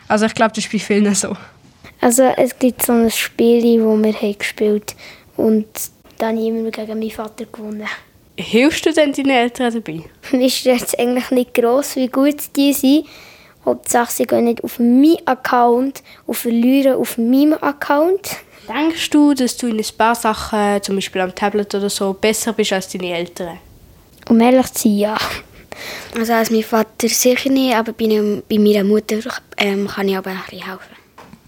[0.07, 1.37] Also ich glaube, das ist bei vielen so.
[1.99, 4.95] Also es gibt so ein Spiel, das wir haben gespielt
[5.37, 5.67] und
[6.17, 7.85] dann habe ich immer gegen meinen Vater gewonnen.
[8.39, 10.01] Hilfst du denn deinen Eltern dabei?
[10.31, 13.05] Mir ist jetzt eigentlich nicht gross, wie gut die sind.
[13.65, 18.37] Hauptsache, sie gehen nicht auf meinen Account und verlieren auf meinem Account.
[18.67, 22.53] Denkst du, dass du in ein paar Sachen, zum Beispiel am Tablet oder so, besser
[22.53, 23.59] bist als deine Eltern?
[24.29, 25.17] Um ehrlich zu sein, ja.
[26.17, 28.07] Also als mein Vater sicher nicht, aber bei,
[28.49, 29.17] bei meiner Mutter
[29.57, 30.95] ähm, kann ich aber ein bisschen helfen.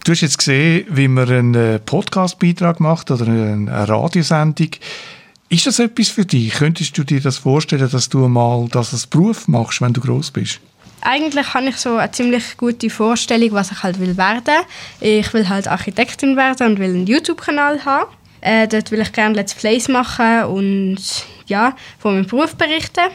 [0.03, 4.69] Du hast jetzt gesehen, wie man einen Podcastbeitrag macht oder eine Radiosendung.
[5.49, 6.53] Ist das etwas für dich?
[6.53, 10.31] Könntest du dir das vorstellen, dass du mal das als Beruf machst, wenn du groß
[10.31, 10.59] bist?
[11.01, 14.65] Eigentlich habe ich so eine ziemlich gute Vorstellung, was ich halt will werden.
[14.99, 18.09] Ich will halt Architektin werden und will einen YouTube-Kanal haben.
[18.41, 20.97] Äh, dort will ich gerne Let's Plays machen und
[21.53, 23.11] ja, von meinem Beruf berichten.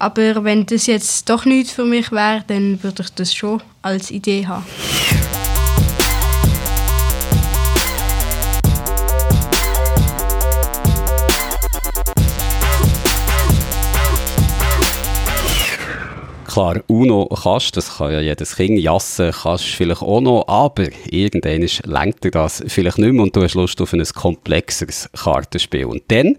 [0.00, 4.10] Aber wenn das jetzt doch nichts für mich wäre, dann würde ich das schon als
[4.10, 4.64] Idee haben.
[16.46, 21.68] Klar, UNO kannst, das kann ja jedes Kind, Jassen kannst vielleicht auch noch, aber irgendwann
[21.84, 25.84] lenkt dir das vielleicht nicht mehr und du hast Lust auf ein komplexeres Kartenspiel.
[25.84, 26.36] Und dann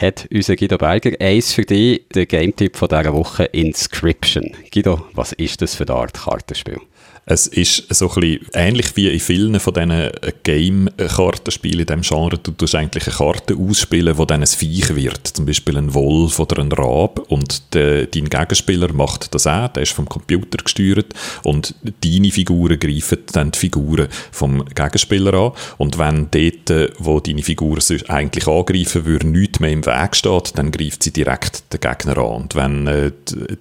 [0.00, 4.50] hat unser Guido Berger eins für dich, der Game-Tipp von dieser Woche, Inscription.
[4.72, 6.80] Guido, was ist das für eine Art Kartenspiel?
[7.26, 10.10] Es ist so ein ähnlich wie in vielen von diesen
[10.42, 12.38] Game-Kartenspielen in diesem Genre.
[12.38, 15.28] Du tust eigentlich eine Karte ausspielen, wo dann ein Viech wird.
[15.28, 17.20] Zum Beispiel ein Wolf oder ein Rab.
[17.30, 19.68] Und de, dein Gegenspieler macht das auch.
[19.68, 21.14] Der ist vom Computer gesteuert.
[21.44, 25.52] Und deine Figuren greifen dann die Figuren vom Gegenspieler an.
[25.78, 30.56] Und wenn dort, äh, wo deine Figuren eigentlich angreifen würden, nichts mehr im Weg steht,
[30.56, 32.42] dann greift sie direkt den Gegner an.
[32.42, 33.12] Und wenn äh,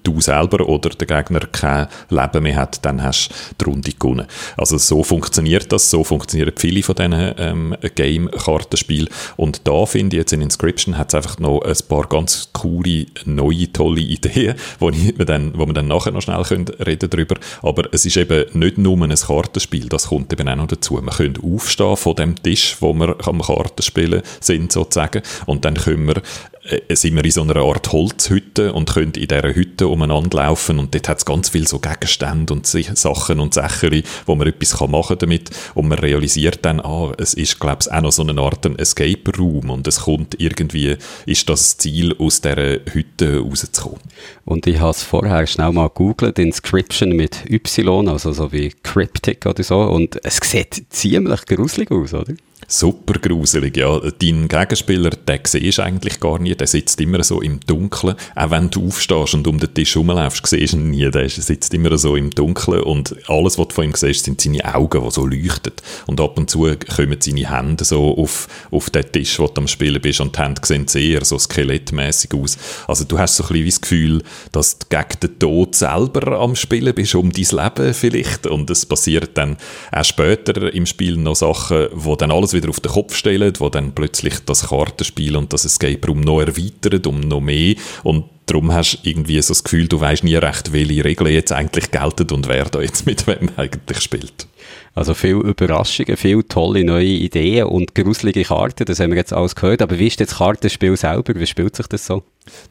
[0.03, 4.27] du selber oder der Gegner kein Leben mehr hat, dann hast die Runde gewonnen.
[4.57, 10.19] Also so funktioniert das, so funktionieren viele von diesen ähm, Game-Kartenspielen und da finde ich
[10.19, 14.89] jetzt in Inscription hat es einfach noch ein paar ganz coole, neue, tolle Ideen, wo,
[14.89, 17.35] ich dann, wo wir dann nachher noch schnell können reden darüber.
[17.61, 20.95] Aber es ist eben nicht nur ein Kartenspiel, das kommt eben auch noch dazu.
[20.95, 26.07] Man könnte aufstehen von dem Tisch, wo wir am Kartenspielen sind sozusagen und dann können
[26.07, 26.18] wir
[26.63, 30.79] äh, sind wir in so einer Art Holzhütte und können in dieser Hütte umeinander laufen
[30.79, 34.79] und dort hat es ganz viele so Gegenstände und Sachen und Sachen, wo man etwas
[34.81, 38.23] machen kann damit und man realisiert dann, ah, es ist, glaube ich, auch noch so
[38.23, 43.39] eine Art ein Escape Room und es kommt irgendwie, ist das Ziel, aus dieser Hütte
[43.39, 43.99] rauszukommen.
[44.45, 49.45] Und ich habe es vorher schnell mal gegoogelt, Inscription mit Y, also so wie Cryptic
[49.45, 52.33] oder so und es sieht ziemlich gruselig aus, oder?
[52.67, 53.99] Super gruselig, ja.
[53.99, 58.15] Dein Gegenspieler, den siehst du eigentlich gar nie, der sitzt immer so im Dunkeln.
[58.35, 61.73] Auch wenn du aufstehst und um den Tisch rumlaufst, siehst du ihn nie, der sitzt
[61.73, 65.11] immer so im Dunkeln und alles, was du von ihm siehst, sind seine Augen, die
[65.11, 65.73] so leuchten.
[66.05, 69.67] Und ab und zu kommen seine Hände so auf, auf den Tisch, wo du am
[69.67, 72.57] Spielen bist und die Hände sehen sehr so skelettmäßig aus.
[72.87, 76.55] Also du hast so ein bisschen das Gefühl, dass du gegen den Tod selber am
[76.55, 78.45] Spielen bist, um dein Leben vielleicht.
[78.45, 79.57] Und es passiert dann
[79.91, 83.69] auch später im Spiel noch Sachen, wo dann alles wieder auf den Kopf stellen, wo
[83.69, 88.71] dann plötzlich das Kartenspiel und das Escape Room noch erweitert um noch mehr und darum
[88.73, 92.31] hast du irgendwie so das Gefühl, du weißt nie recht, welche Regeln jetzt eigentlich gelten
[92.33, 94.47] und wer da jetzt mit wem eigentlich spielt.
[94.95, 99.55] Also viele Überraschungen, viele tolle neue Ideen und gruselige Karten, das haben wir jetzt alles
[99.55, 99.81] gehört.
[99.81, 101.33] Aber wie ist das Kartenspiel selber?
[101.35, 102.23] Wie spielt sich das so?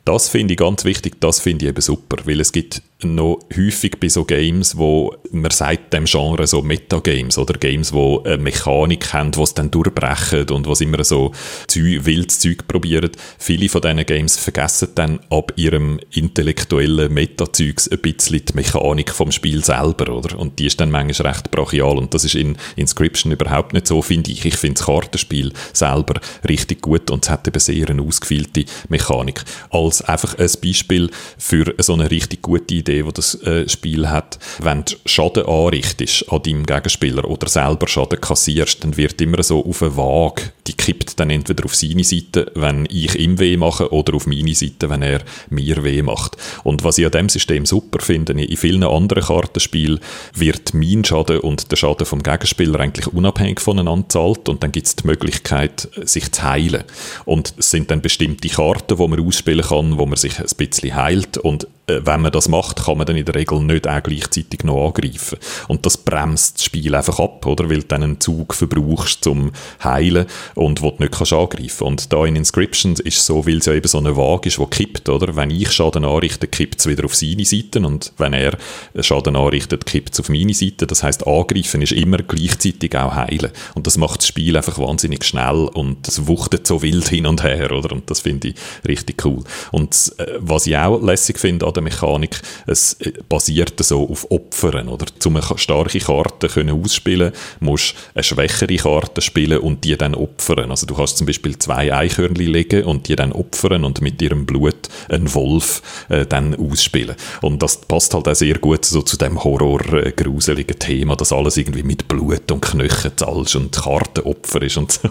[0.04, 4.00] Das finde ich ganz wichtig, das finde ich eben super, weil es gibt noch häufig
[4.00, 9.12] bei so Games, wo man sagt dem Genre so Metagames oder Games, wo eine Mechanik
[9.12, 11.30] haben, die es dann durchbrechen und was immer so
[11.72, 13.10] wildes Zeug probieren.
[13.38, 19.30] Viele von diesen Games vergessen dann ab ihrem intellektuellen Meta-Zeugs ein bisschen die Mechanik vom
[19.30, 20.36] Spiel selber, oder?
[20.36, 24.02] Und die ist dann manchmal recht brachial und das ist in Inscription überhaupt nicht so,
[24.02, 24.44] finde ich.
[24.44, 29.42] Ich finde das Kartenspiel selber richtig gut und es hat eben sehr eine ausgefeilte Mechanik
[29.70, 34.38] als einfach ein Beispiel für so eine richtig gute Idee, die das äh, Spiel hat.
[34.60, 39.64] Wenn du Schaden anrichtest an deinem Gegenspieler oder selber Schaden kassierst, dann wird immer so
[39.64, 43.92] auf eine Waage, die kippt dann entweder auf seine Seite, wenn ich ihm weh mache,
[43.92, 46.36] oder auf meine Seite, wenn er mir weh macht.
[46.64, 50.00] Und was ich an diesem System super finde, in vielen anderen Kartenspielen
[50.34, 54.86] wird mein Schaden und der Schaden vom Gegenspieler eigentlich unabhängig voneinander zahlt und dann gibt
[54.86, 56.84] es die Möglichkeit, sich zu heilen.
[57.24, 60.46] Und es sind dann bestimmte Karten, die man ausspielt, spielen kann, wo man sich ein
[60.56, 64.02] bisschen heilt und wenn man das macht, kann man dann in der Regel nicht auch
[64.02, 65.38] gleichzeitig noch angreifen.
[65.68, 67.68] Und das bremst das Spiel einfach ab, oder?
[67.70, 71.84] Weil du dann einen Zug verbrauchst zum Heilen und wo du nicht kannst angreifen.
[71.84, 74.66] Und da in Inscriptions ist so, weil es ja eben so eine Waage ist, die
[74.66, 75.34] kippt, oder?
[75.36, 78.56] Wenn ich Schaden anrichte, kippt es wieder auf seine Seite und wenn er
[79.00, 80.86] Schaden anrichtet, kippt es auf meine Seite.
[80.86, 83.50] Das heißt, angreifen ist immer gleichzeitig auch heilen.
[83.74, 87.42] Und das macht das Spiel einfach wahnsinnig schnell und es wuchtet so wild hin und
[87.42, 87.92] her, oder?
[87.92, 88.54] Und das finde ich
[88.86, 89.42] richtig cool.
[89.72, 94.30] Und äh, was ich auch lässig finde an der Mechanik, es äh, basiert so auf
[94.30, 95.06] Opfern, oder?
[95.24, 100.70] Um eine starke Karte können ausspielen, musst eine schwächere Karte spielen und die dann opfern.
[100.70, 104.46] Also du kannst zum Beispiel zwei Eichhörnchen legen und die dann opfern und mit ihrem
[104.46, 107.16] Blut einen Wolf äh, dann ausspielen.
[107.42, 111.56] Und das passt halt auch sehr gut so zu dem horror-gruseligen äh, Thema, dass alles
[111.56, 115.10] irgendwie mit Blut und Knöcheln zahlst und Kartenopfer ist und so.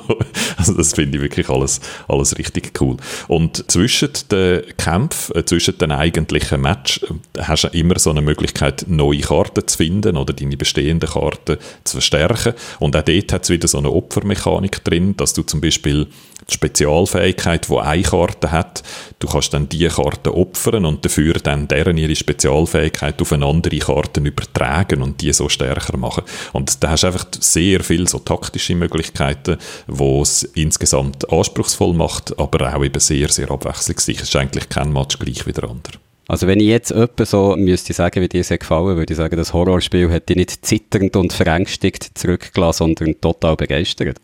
[0.57, 2.97] Also das finde ich wirklich alles, alles richtig cool.
[3.27, 8.21] Und zwischen den Kämpfen, äh, zwischen den eigentlichen Match, äh, hast du immer so eine
[8.21, 12.53] Möglichkeit, neue Karten zu finden oder deine bestehenden Karten zu verstärken.
[12.79, 16.07] Und auch dort hat es wieder so eine Opfermechanik drin, dass du zum Beispiel
[16.49, 18.83] die Spezialfähigkeit, die eine Karte hat,
[19.19, 23.77] du kannst dann diese Karte opfern und dafür dann deren ihre Spezialfähigkeit auf eine andere
[23.79, 26.23] Karte übertragen und die so stärker machen.
[26.53, 32.37] Und da hast du einfach sehr viele so taktische Möglichkeiten, wo es insgesamt anspruchsvoll macht,
[32.39, 34.17] aber auch eben sehr, sehr abwechslungsreich.
[34.17, 36.06] Es ist eigentlich kein Match gleich wie der andere.
[36.27, 39.37] Also wenn ich jetzt jemand so müsste sagen, wie dir es gefallen, würde ich sagen,
[39.37, 44.17] das Horrorspiel hat dich nicht zitternd und verängstigt zurückgelassen, sondern total begeistert.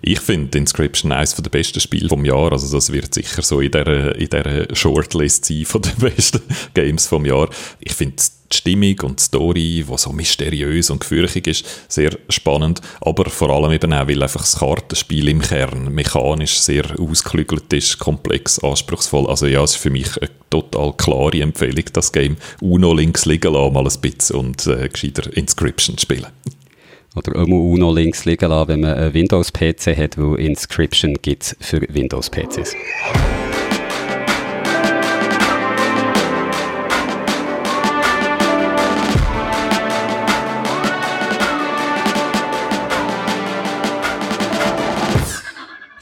[0.00, 2.52] Ich finde Inscription eines der besten Spiele vom Jahr.
[2.52, 6.40] Also das wird sicher so in dieser, in dieser Shortlist sein von den besten
[6.74, 7.50] Games vom Jahr.
[7.80, 8.16] Ich finde
[8.52, 12.80] die Stimmung und die Story, die so mysteriös und gefürchtig ist, sehr spannend.
[13.00, 17.98] Aber vor allem eben auch, weil einfach das Kartenspiel im Kern mechanisch sehr ausgeklügelt ist,
[17.98, 19.28] komplex, anspruchsvoll.
[19.28, 23.52] Also ja, es ist für mich eine total klare Empfehlung, das Game Uno links liegen
[23.52, 26.26] lassen, mal ein bisschen und äh, gescheiter Inscription spielen.
[27.16, 31.80] Oder immer Uno links liegen lassen, wenn man einen Windows-PC hat, wo Inscription gibt für
[31.88, 32.76] Windows-PCs.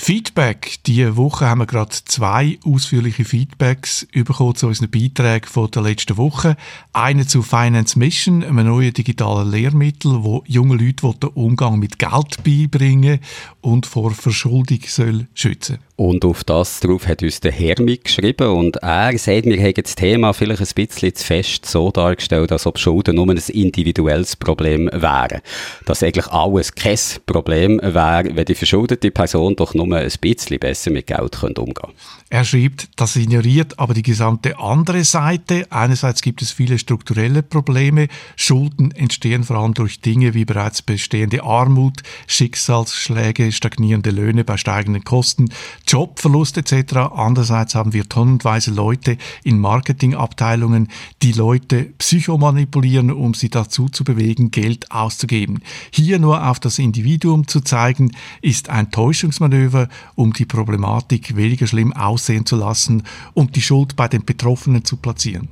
[0.08, 0.78] Feedback.
[0.86, 6.16] Diese Woche haben wir gerade zwei ausführliche Feedbacks bekommen zu unseren Beiträgen von der letzten
[6.16, 6.56] Woche.
[6.94, 12.42] Einen zu Finance Mission, einem neuen digitalen Lehrmittel, wo junge Leute den Umgang mit Geld
[12.42, 13.20] beibringen
[13.60, 18.76] und vor Verschuldung soll schützen und auf das drauf hat uns der Hermig geschrieben und
[18.76, 22.78] er sagt, wir haben das Thema vielleicht ein bisschen zu fest so dargestellt, als ob
[22.78, 25.40] Schulden nur ein individuelles Problem wären.
[25.86, 30.90] Dass eigentlich alles kein Problem wäre, wenn die verschuldete Person doch nur ein bisschen besser
[30.90, 31.94] mit Geld umgehen könnte.
[32.30, 35.66] Er schreibt, das ignoriert aber die gesamte andere Seite.
[35.70, 38.08] Einerseits gibt es viele strukturelle Probleme.
[38.36, 45.04] Schulden entstehen vor allem durch Dinge wie bereits bestehende Armut, Schicksalsschläge, stagnierende Löhne bei steigenden
[45.04, 45.48] Kosten,
[45.86, 46.96] Jobverlust etc.
[47.14, 50.88] Andererseits haben wir tonnenweise Leute in Marketingabteilungen,
[51.22, 55.62] die Leute psychomanipulieren, um sie dazu zu bewegen, Geld auszugeben.
[55.90, 61.92] Hier nur auf das Individuum zu zeigen, ist ein Täuschungsmanöver, um die Problematik weniger schlimm
[61.92, 63.02] aussehen zu lassen
[63.34, 65.48] und die Schuld bei den Betroffenen zu platzieren.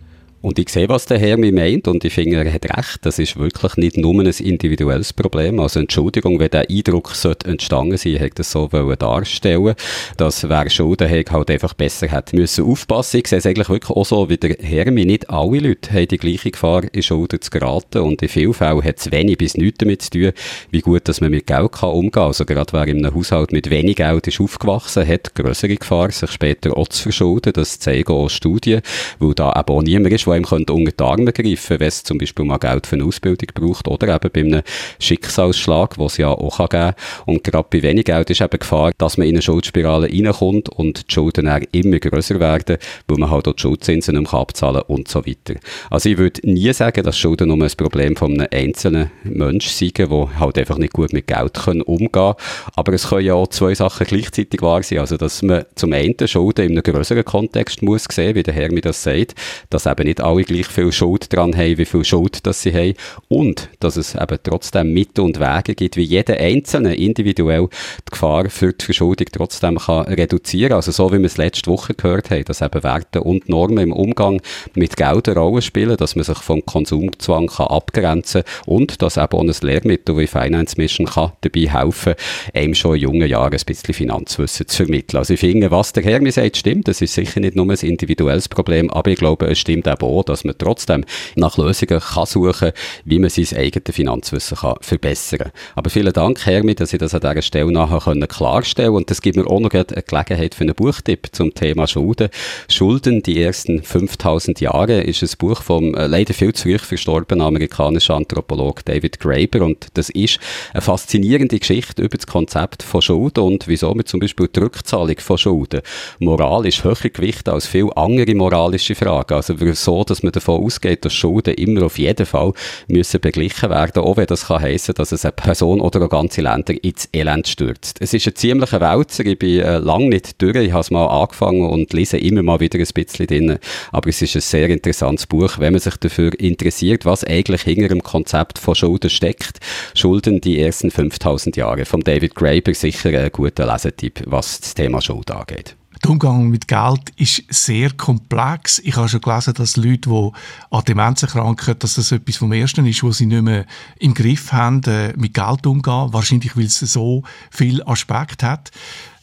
[0.47, 2.99] Und ich sehe, was der Herr mir meint und ich finde, er hat recht.
[3.03, 5.59] Das ist wirklich nicht nur ein individuelles Problem.
[5.59, 7.13] Also Entschuldigung, wenn der Eindruck
[7.45, 9.75] entstanden sein, hätte das so darstellen
[10.17, 13.19] dass wer Schulden hat, halt einfach besser hätte müssen aufpassen.
[13.19, 15.05] Ich sehe es eigentlich wirklich auch so wie der Herr mir.
[15.05, 18.85] Nicht alle Leute haben die gleiche Gefahr, in Schulden zu geraten und in vielen Fällen
[18.85, 20.33] hat es wenig bis nichts damit zu tun,
[20.71, 22.23] wie gut dass man mit Geld kann umgehen kann.
[22.23, 26.31] Also gerade wer in einem Haushalt mit wenig Geld ist aufgewachsen, hat größere Gefahr, sich
[26.31, 27.53] später auch zu verschulden.
[27.53, 28.81] Das zeigen auch Studien,
[29.19, 32.19] weil da eben auch niemand ist, einem könnte unter die Arme greifen, wenn es zum
[32.19, 34.63] Beispiel mal Geld für eine Ausbildung braucht oder eben bei einem
[34.99, 36.95] Schicksalsschlag, was es ja auch geben kann.
[37.27, 41.09] Und gerade bei wenig Geld ist eben Gefahr, dass man in eine Schuldspirale reinkommt und
[41.09, 44.83] die Schulden dann immer grösser werden, weil man halt auch die Schuldzinsen nicht mehr abzahlen
[44.87, 45.59] kann und so weiter.
[45.91, 49.99] Also ich würde nie sagen, dass Schulden nur ein Problem von einem einzelnen Menschen sind,
[49.99, 52.35] der halt einfach nicht gut mit Geld können umgehen kann.
[52.75, 54.99] Aber es können ja auch zwei Sachen gleichzeitig wahr sein.
[54.99, 58.73] Also dass man zum einen Schulden in einem größeren Kontext muss sehen, wie der Herr
[58.73, 59.35] mir das sagt,
[59.71, 62.95] dass eben nicht alle gleich viel Schuld dran haben, wie viel Schuld das sie haben.
[63.29, 67.69] Und, dass es eben trotzdem Mittel und Wege gibt, wie jeder Einzelne individuell
[68.07, 70.75] die Gefahr für die Verschuldung trotzdem kann reduzieren.
[70.75, 73.93] Also so, wie wir es letzte Woche gehört haben, dass eben Werte und Normen im
[73.93, 74.41] Umgang
[74.75, 79.33] mit Geld eine Rolle spielen, dass man sich vom Konsumzwang kann abgrenzen und dass eben
[79.33, 82.15] auch ein Lehrmittel wie Finance Mission kann dabei helfen,
[82.55, 85.19] einem schon in jungen Jahren ein bisschen Finanzwissen zu vermitteln.
[85.19, 86.89] Also ich finde, was der Herr mir sagt, stimmt.
[86.89, 90.23] Das ist sicher nicht nur ein individuelles Problem, aber ich glaube, es stimmt eben auch,
[90.23, 92.73] dass man trotzdem nach Lösungen kann suchen
[93.05, 95.53] wie man sein eigenes Finanzwissen kann verbessern kann.
[95.75, 99.21] Aber vielen Dank, Hermi, dass ich das an dieser Stelle nachher können klarstellen Und das
[99.21, 102.29] gibt mir auch noch eine Gelegenheit für einen Buchtipp zum Thema Schulden.
[102.69, 107.47] Schulden, die ersten 5000 Jahre, ist ein Buch vom äh, leider viel zu früh verstorbenen
[107.47, 109.65] amerikanischen Anthropolog David Graeber.
[109.65, 110.39] Und das ist
[110.73, 115.19] eine faszinierende Geschichte über das Konzept von Schulden und wieso man zum Beispiel die Rückzahlung
[115.19, 115.83] von Schulden
[116.19, 119.35] moralisch höher gewichtet als viele andere moralische Fragen.
[119.35, 122.53] Also so, dass man davon ausgeht, dass Schulden immer auf jeden Fall
[122.89, 126.43] müssen beglichen werden, auch wenn das kann heissen, dass es eine Person oder eine ganze
[126.43, 127.99] Länder ins Elend stürzt.
[128.01, 131.07] Es ist ein ziemlicher Wälzer, ich bin äh, lange nicht durch, ich habe es mal
[131.07, 133.59] angefangen und lese immer mal wieder ein bisschen drin,
[133.93, 137.89] aber es ist ein sehr interessantes Buch, wenn man sich dafür interessiert, was eigentlich hinter
[137.89, 139.59] dem Konzept von Schulden steckt.
[139.95, 141.85] Schulden die ersten 5000 Jahre.
[141.85, 145.77] Von David Graeber sicher ein guter Lesetipp, was das Thema Schuld angeht.
[146.03, 148.79] Der Umgang mit Geld ist sehr komplex.
[148.81, 150.31] Ich habe schon gelesen, dass Leute, die
[150.71, 153.67] an Demenz erkranken, dass das etwas vom Ersten ist, wo sie nicht mehr
[153.99, 156.13] im Griff haben, äh, mit Geld umgehen.
[156.13, 158.71] Wahrscheinlich, weil es so viel Aspekt hat.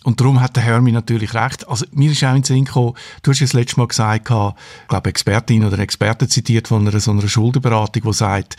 [0.03, 1.67] Und darum hat der Hermi natürlich recht.
[1.67, 4.87] Also, mir ist auch in Sinn gekommen, du hast ja das letzte Mal gesagt, ich
[4.89, 8.57] glaube, Expertin oder Experte zitiert von einer so einer Schuldenberatung, die sagt,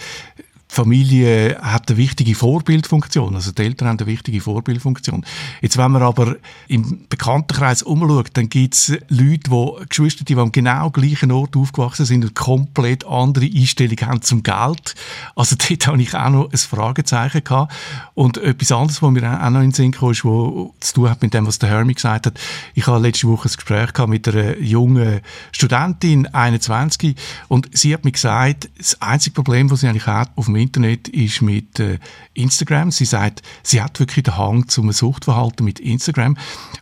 [0.74, 5.24] Familie hat eine wichtige Vorbildfunktion, also die Eltern haben eine wichtige Vorbildfunktion.
[5.60, 10.50] Jetzt, wenn man aber im Bekanntenkreis umschaut, dann gibt es Leute, die Geschwister, die am
[10.50, 14.96] genau gleichen Ort aufgewachsen sind und komplett andere Einstellung haben zum Geld.
[15.36, 17.72] Also dort habe ich auch noch ein Fragezeichen gehabt.
[18.14, 21.10] Und etwas anderes, was mir auch noch in den Sinn kam, ist, was zu tun
[21.10, 22.40] hat mit dem, was der Hermie gesagt hat.
[22.74, 25.20] Ich habe letzte Woche ein Gespräch gehabt mit einer jungen
[25.52, 27.14] Studentin, 21,
[27.46, 31.08] und sie hat mir gesagt, das einzige Problem, das sie eigentlich hat auf dem Internet,
[31.08, 31.98] ist mit äh,
[32.34, 32.90] Instagram.
[32.90, 36.36] Sie sagt, sie hat wirklich den Hang zum Suchtverhalten mit Instagram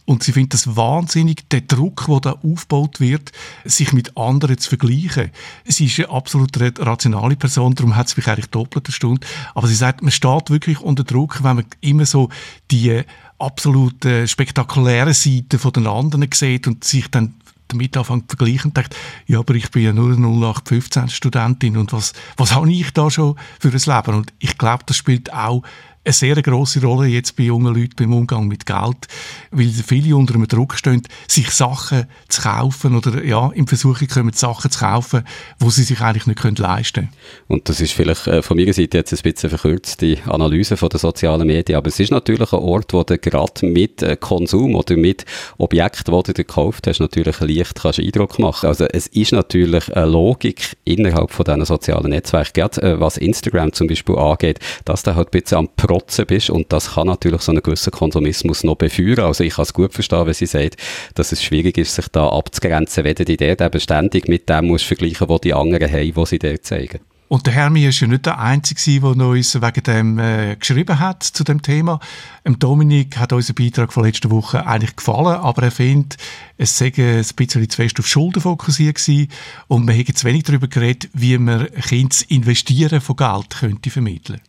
[0.05, 3.33] und sie findet das wahnsinnig, der Druck, der da aufgebaut wird,
[3.65, 5.31] sich mit anderen zu vergleichen.
[5.65, 9.27] Sie ist eine absolut rationale Person, darum hat es mich eigentlich doppelt Stunde.
[9.55, 12.29] Aber sie sagt, man steht wirklich unter Druck, wenn man immer so
[12.71, 13.03] die
[13.39, 17.35] absolut äh, spektakuläre Seiten von den anderen sieht und sich dann
[17.73, 18.97] damit anfangen zu vergleichen und denkt,
[19.27, 23.37] ja, aber ich bin ja nur 0815 Studentin und was, was habe ich da schon
[23.61, 24.17] für ein Leben?
[24.17, 25.63] Und ich glaube, das spielt auch
[26.05, 29.07] eine sehr große Rolle jetzt bei jungen Leuten beim Umgang mit Geld,
[29.53, 34.33] weil viele unter einem Druck stehen, sich Sachen zu kaufen oder ja, im Versuch kommen,
[34.33, 35.23] Sachen zu kaufen,
[35.61, 37.13] wo sie sich eigentlich nicht können leisten können.
[37.47, 40.89] Und das ist vielleicht äh, von meiner Seite jetzt ein bisschen verkürzt, die Analyse von
[40.89, 44.75] der sozialen Medien, aber es ist natürlich ein Ort, wo du gerade mit äh, Konsum
[44.75, 45.25] oder mit
[45.59, 48.67] Objekten, die du gekauft hast, natürlich leicht kannst Eindruck machen.
[48.67, 53.73] Also es ist natürlich eine Logik innerhalb von diesen sozialen Netzwerken, gerade äh, was Instagram
[53.73, 57.43] zum Beispiel angeht, dass du halt ein bisschen am Protzen bist und das kann natürlich
[57.43, 59.27] so einen gewissen Konsumismus noch befeuern.
[59.27, 60.77] Also ich kann es gut verstehen, wenn sie sagt,
[61.15, 64.69] dass es schwierig ist, sich da abzugrenzen, wenn du die Idee eben ständig mit dem
[64.69, 67.01] musst vergleichen, was die anderen haben, was sie dir zeigen.
[67.33, 71.23] Und der Hermi ist ja nicht der Einzige, der uns wegen dem äh, geschrieben hat
[71.23, 71.99] zu dem Thema.
[72.45, 76.19] Ähm, Dominik hat unser Beitrag von letzter Woche eigentlich gefallen, aber er findet,
[76.59, 79.29] es sei ein bisschen zu fest auf Schulden fokussiert gewesen
[79.67, 84.43] und man hätte zu wenig darüber geredet, wie man Kind investieren von Geld könnte vermitteln.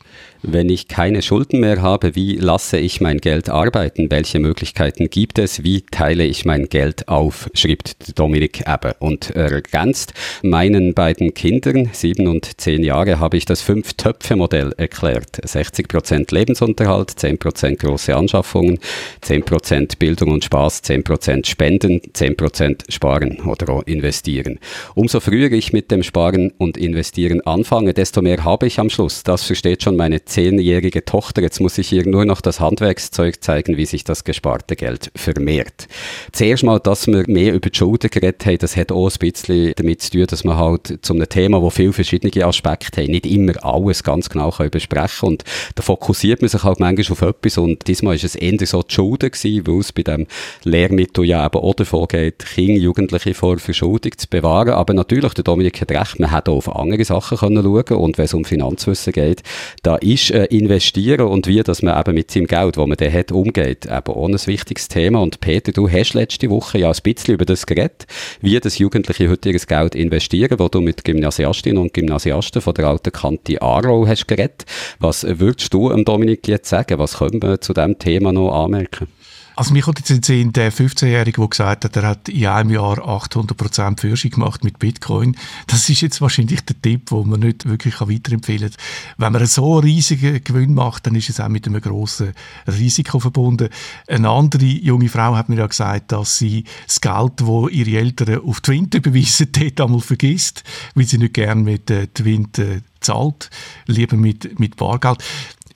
[0.45, 4.11] Wenn ich keine Schulden mehr habe, wie lasse ich mein Geld arbeiten?
[4.11, 5.63] Welche Möglichkeiten gibt es?
[5.63, 7.49] Wie teile ich mein Geld auf?
[7.53, 10.13] schreibt Dominik Ebbe und ergänzt,
[10.43, 15.41] meinen beiden Kindern, sieben und zehn Jahre, habe ich das Fünf-Töpfe-Modell erklärt.
[15.45, 18.79] 60% Lebensunterhalt, 10% große Anschaffungen,
[19.21, 24.59] 10% Bildung und Spaß, 10% Spenden, 10% Sparen oder investieren.
[24.95, 29.23] Umso früher ich mit dem Sparen und Investieren anfange, desto mehr habe ich am Schluss.
[29.23, 31.41] Das versteht schon meine zehnjährige Tochter.
[31.41, 35.87] Jetzt muss ich ihr nur noch das Handwerkszeug zeigen, wie sich das gesparte Geld vermehrt.
[36.31, 39.73] Zuerst mal, dass wir mehr über die Schulden geredet haben, das hat auch ein bisschen
[39.75, 43.25] damit zu tun, dass man halt zu einem Thema, wo viele verschiedene Aspekte haben, nicht
[43.25, 45.29] immer alles ganz genau kann besprechen.
[45.29, 45.43] Und
[45.75, 48.93] da fokussiert man sich halt manchmal auf etwas und diesmal ist es eher so die
[48.93, 50.27] Schulden gewesen, weil es bei dem
[50.63, 54.69] Lehrmittel ja eben auch davon geht, Kinder, Jugendliche vor Verschuldung zu bewahren.
[54.69, 58.17] Aber natürlich, der Dominik hat recht, man hätte auch auf andere Sachen können schauen und
[58.17, 59.43] wenn es um Finanzwissen geht,
[59.81, 63.13] da ist äh, investieren und wie, dass man eben mit seinem Geld, das man dann
[63.13, 65.21] hat, umgeht, eben auch ein wichtiges Thema.
[65.21, 68.05] Und Peter, du hast letzte Woche ja ein bisschen über das geredet,
[68.41, 72.87] wie das Jugendliche heute ihr Geld investieren, wo du mit Gymnasiastinnen und Gymnasiasten von der
[72.87, 74.65] alten Kante Aarau hast geredet.
[74.99, 76.99] Was würdest du Dominik jetzt sagen?
[76.99, 79.07] Was können wir zu diesem Thema noch anmerken?
[79.55, 82.71] Also mich kommt jetzt in den der 15-Jährige, der gesagt hat, er hat in einem
[82.71, 85.35] Jahr 800% Führung gemacht mit Bitcoin.
[85.67, 88.77] Das ist jetzt wahrscheinlich der Tipp, den man nicht wirklich weiterempfehlen kann.
[89.17, 92.33] Wenn man so einen riesigen Gewinn macht, dann ist es auch mit einem grossen
[92.67, 93.69] Risiko verbunden.
[94.07, 98.41] Eine andere junge Frau hat mir ja gesagt, dass sie das Geld, das ihre Eltern
[98.41, 100.63] auf Twint überweisen, dort einmal vergisst,
[100.95, 103.49] weil sie nicht gerne mit äh, Twint äh, zahlt,
[103.85, 105.23] lieber mit, mit Bargeld.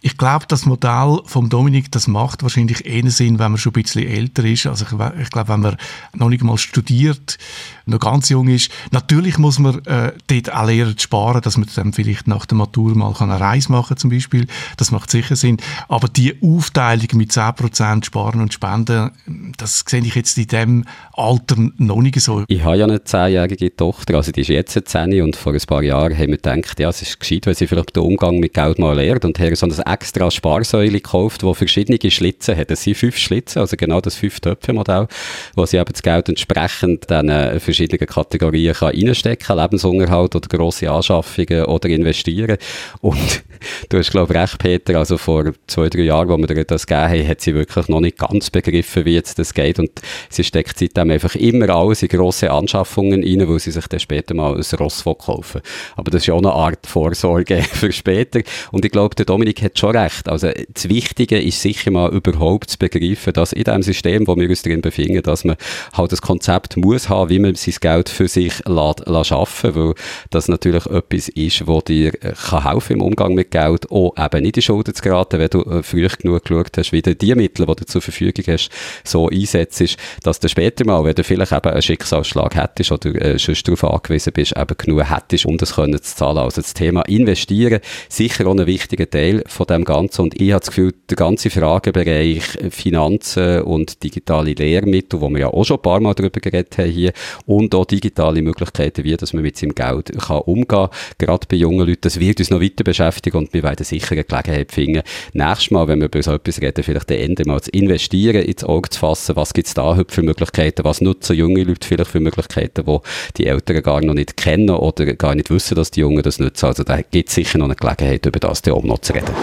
[0.08, 3.84] Ich glaube, das Modell vom Dominik, das macht wahrscheinlich eher Sinn, wenn man schon ein
[3.84, 4.66] bisschen älter ist.
[4.66, 5.76] Also ich, ich glaube, wenn man
[6.16, 7.38] noch nicht mal studiert,
[7.86, 11.68] noch ganz jung ist, natürlich muss man äh, dort auch lernen zu sparen, dass man
[11.76, 14.48] dann vielleicht nach der Matur mal eine Reise machen kann, zum Beispiel.
[14.78, 15.58] Das macht sicher Sinn.
[15.90, 19.12] Aber die Aufteilung mit 10% Sparen und Spenden,
[19.58, 22.46] das sehe ich jetzt in dem Alter noch nicht so.
[22.48, 25.84] Ich habe ja eine zehnjährige Tochter, also die ist jetzt 10 und vor ein paar
[25.84, 28.80] Jahren haben wir gedacht, ja, es ist gescheit, wenn sie vielleicht den Umgang mit Geld
[28.80, 32.70] mal lernt und haben so ein extra Sparsäule gekauft, wo verschiedene Schlitze hat.
[32.70, 35.08] Es sind fünf Schlitze, also genau das Fünf-Töpfe-Modell,
[35.56, 40.92] wo sie eben das Geld entsprechend dann äh, verschiedenen Kategorien reinstecken kann, Lebensunterhalt oder grosse
[40.92, 42.58] Anschaffungen oder investieren.
[43.02, 43.44] Und
[43.90, 46.86] du hast, glaube ich, recht, Peter, also vor zwei, drei Jahren, wo wir dir das
[46.86, 49.80] gegeben haben, hat sie wirklich noch nicht ganz begriffen, wie jetzt das geht.
[49.80, 49.90] Und
[50.30, 54.36] sie steckt seitdem einfach immer alles in grosse Anschaffungen rein, weil sie sich dann später
[54.36, 55.62] mal ein Ross kaufen
[55.96, 58.42] Aber das ist ja auch eine Art Vorsorge für später.
[58.72, 60.30] Und ich glaube, der Dominik hat schon schon recht.
[60.30, 64.50] Also das Wichtige ist sicher mal überhaupt zu begreifen, dass in dem System, wo wir
[64.50, 65.56] uns drin befinden, dass man
[65.94, 69.94] halt das Konzept muss haben, wie man sein Geld für sich lässt, lässt schaffen, weil
[70.30, 74.44] das natürlich etwas ist, wo dir äh, kann helfen im Umgang mit Geld, auch eben
[74.44, 77.36] nicht in Schulden zu geraten, wenn du äh, früh genug geschaut hast, wie du die
[77.36, 78.70] Mittel, die du zur Verfügung hast,
[79.04, 83.38] so einsetzt, dass du später mal, wenn du vielleicht eben einen Schicksalsschlag hättest oder äh,
[83.38, 86.38] sonst darauf angewiesen bist, eben genug hättest, um das können zu zahlen.
[86.38, 87.80] Also das Thema Investieren,
[88.10, 91.50] sicher auch ein wichtiger Teil von dem Ganzen und ich habe das Gefühl, der ganze
[91.50, 96.78] Fragebereich Finanzen und digitale Lehrmittel, wo wir ja auch schon ein paar Mal darüber geredet
[96.78, 97.12] haben hier,
[97.46, 101.58] und auch digitale Möglichkeiten, wie dass man mit seinem Geld kann umgehen kann, gerade bei
[101.58, 105.04] jungen Leuten, das wird uns noch weiter beschäftigen und wir werden sicher eine Gelegenheit finden,
[105.34, 108.64] nächstes Mal, wenn wir über so etwas reden, vielleicht den Ende mal zu investieren, ins
[108.64, 112.12] Auge zu fassen, was gibt es da heute für Möglichkeiten, was nutzen junge Leute vielleicht
[112.12, 113.00] für Möglichkeiten, die
[113.38, 116.66] die Eltern gar noch nicht kennen oder gar nicht wissen, dass die Jungen das nutzen.
[116.66, 119.34] Also da gibt es sicher noch eine Gelegenheit, über das auch noch zu reden.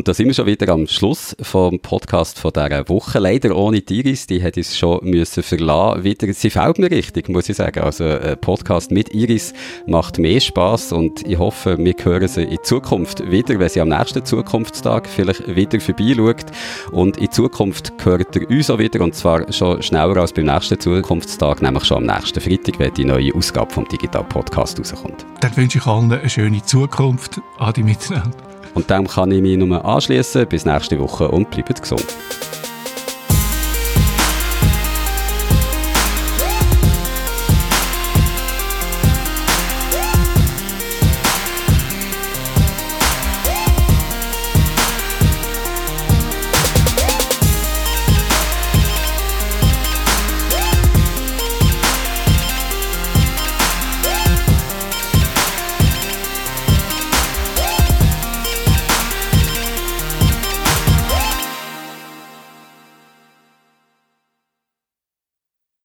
[0.00, 3.18] Und da sind wir schon wieder am Schluss vom Podcast von dieser Woche.
[3.18, 6.04] Leider ohne Iris, die hat uns schon müssen verlassen.
[6.04, 7.80] Wieder, sie fällt mir richtig, muss ich sagen.
[7.80, 9.52] Also ein Podcast mit Iris
[9.86, 13.90] macht mehr Spaß und ich hoffe, wir hören sie in Zukunft wieder, wenn sie am
[13.90, 16.46] nächsten Zukunftstag vielleicht wieder vorbeischaut.
[16.92, 20.80] Und in Zukunft hört ihr uns auch wieder und zwar schon schneller als beim nächsten
[20.80, 25.26] Zukunftstag, nämlich schon am nächsten Freitag, wenn die neue Ausgabe vom Digital Podcast rauskommt.
[25.42, 27.38] Dann wünsche ich allen eine schöne Zukunft.
[27.58, 28.49] Adi miteinander.
[28.74, 30.46] Und dem kann ich mich nur anschließen.
[30.46, 32.06] Bis nächste Woche und bleibt gesund.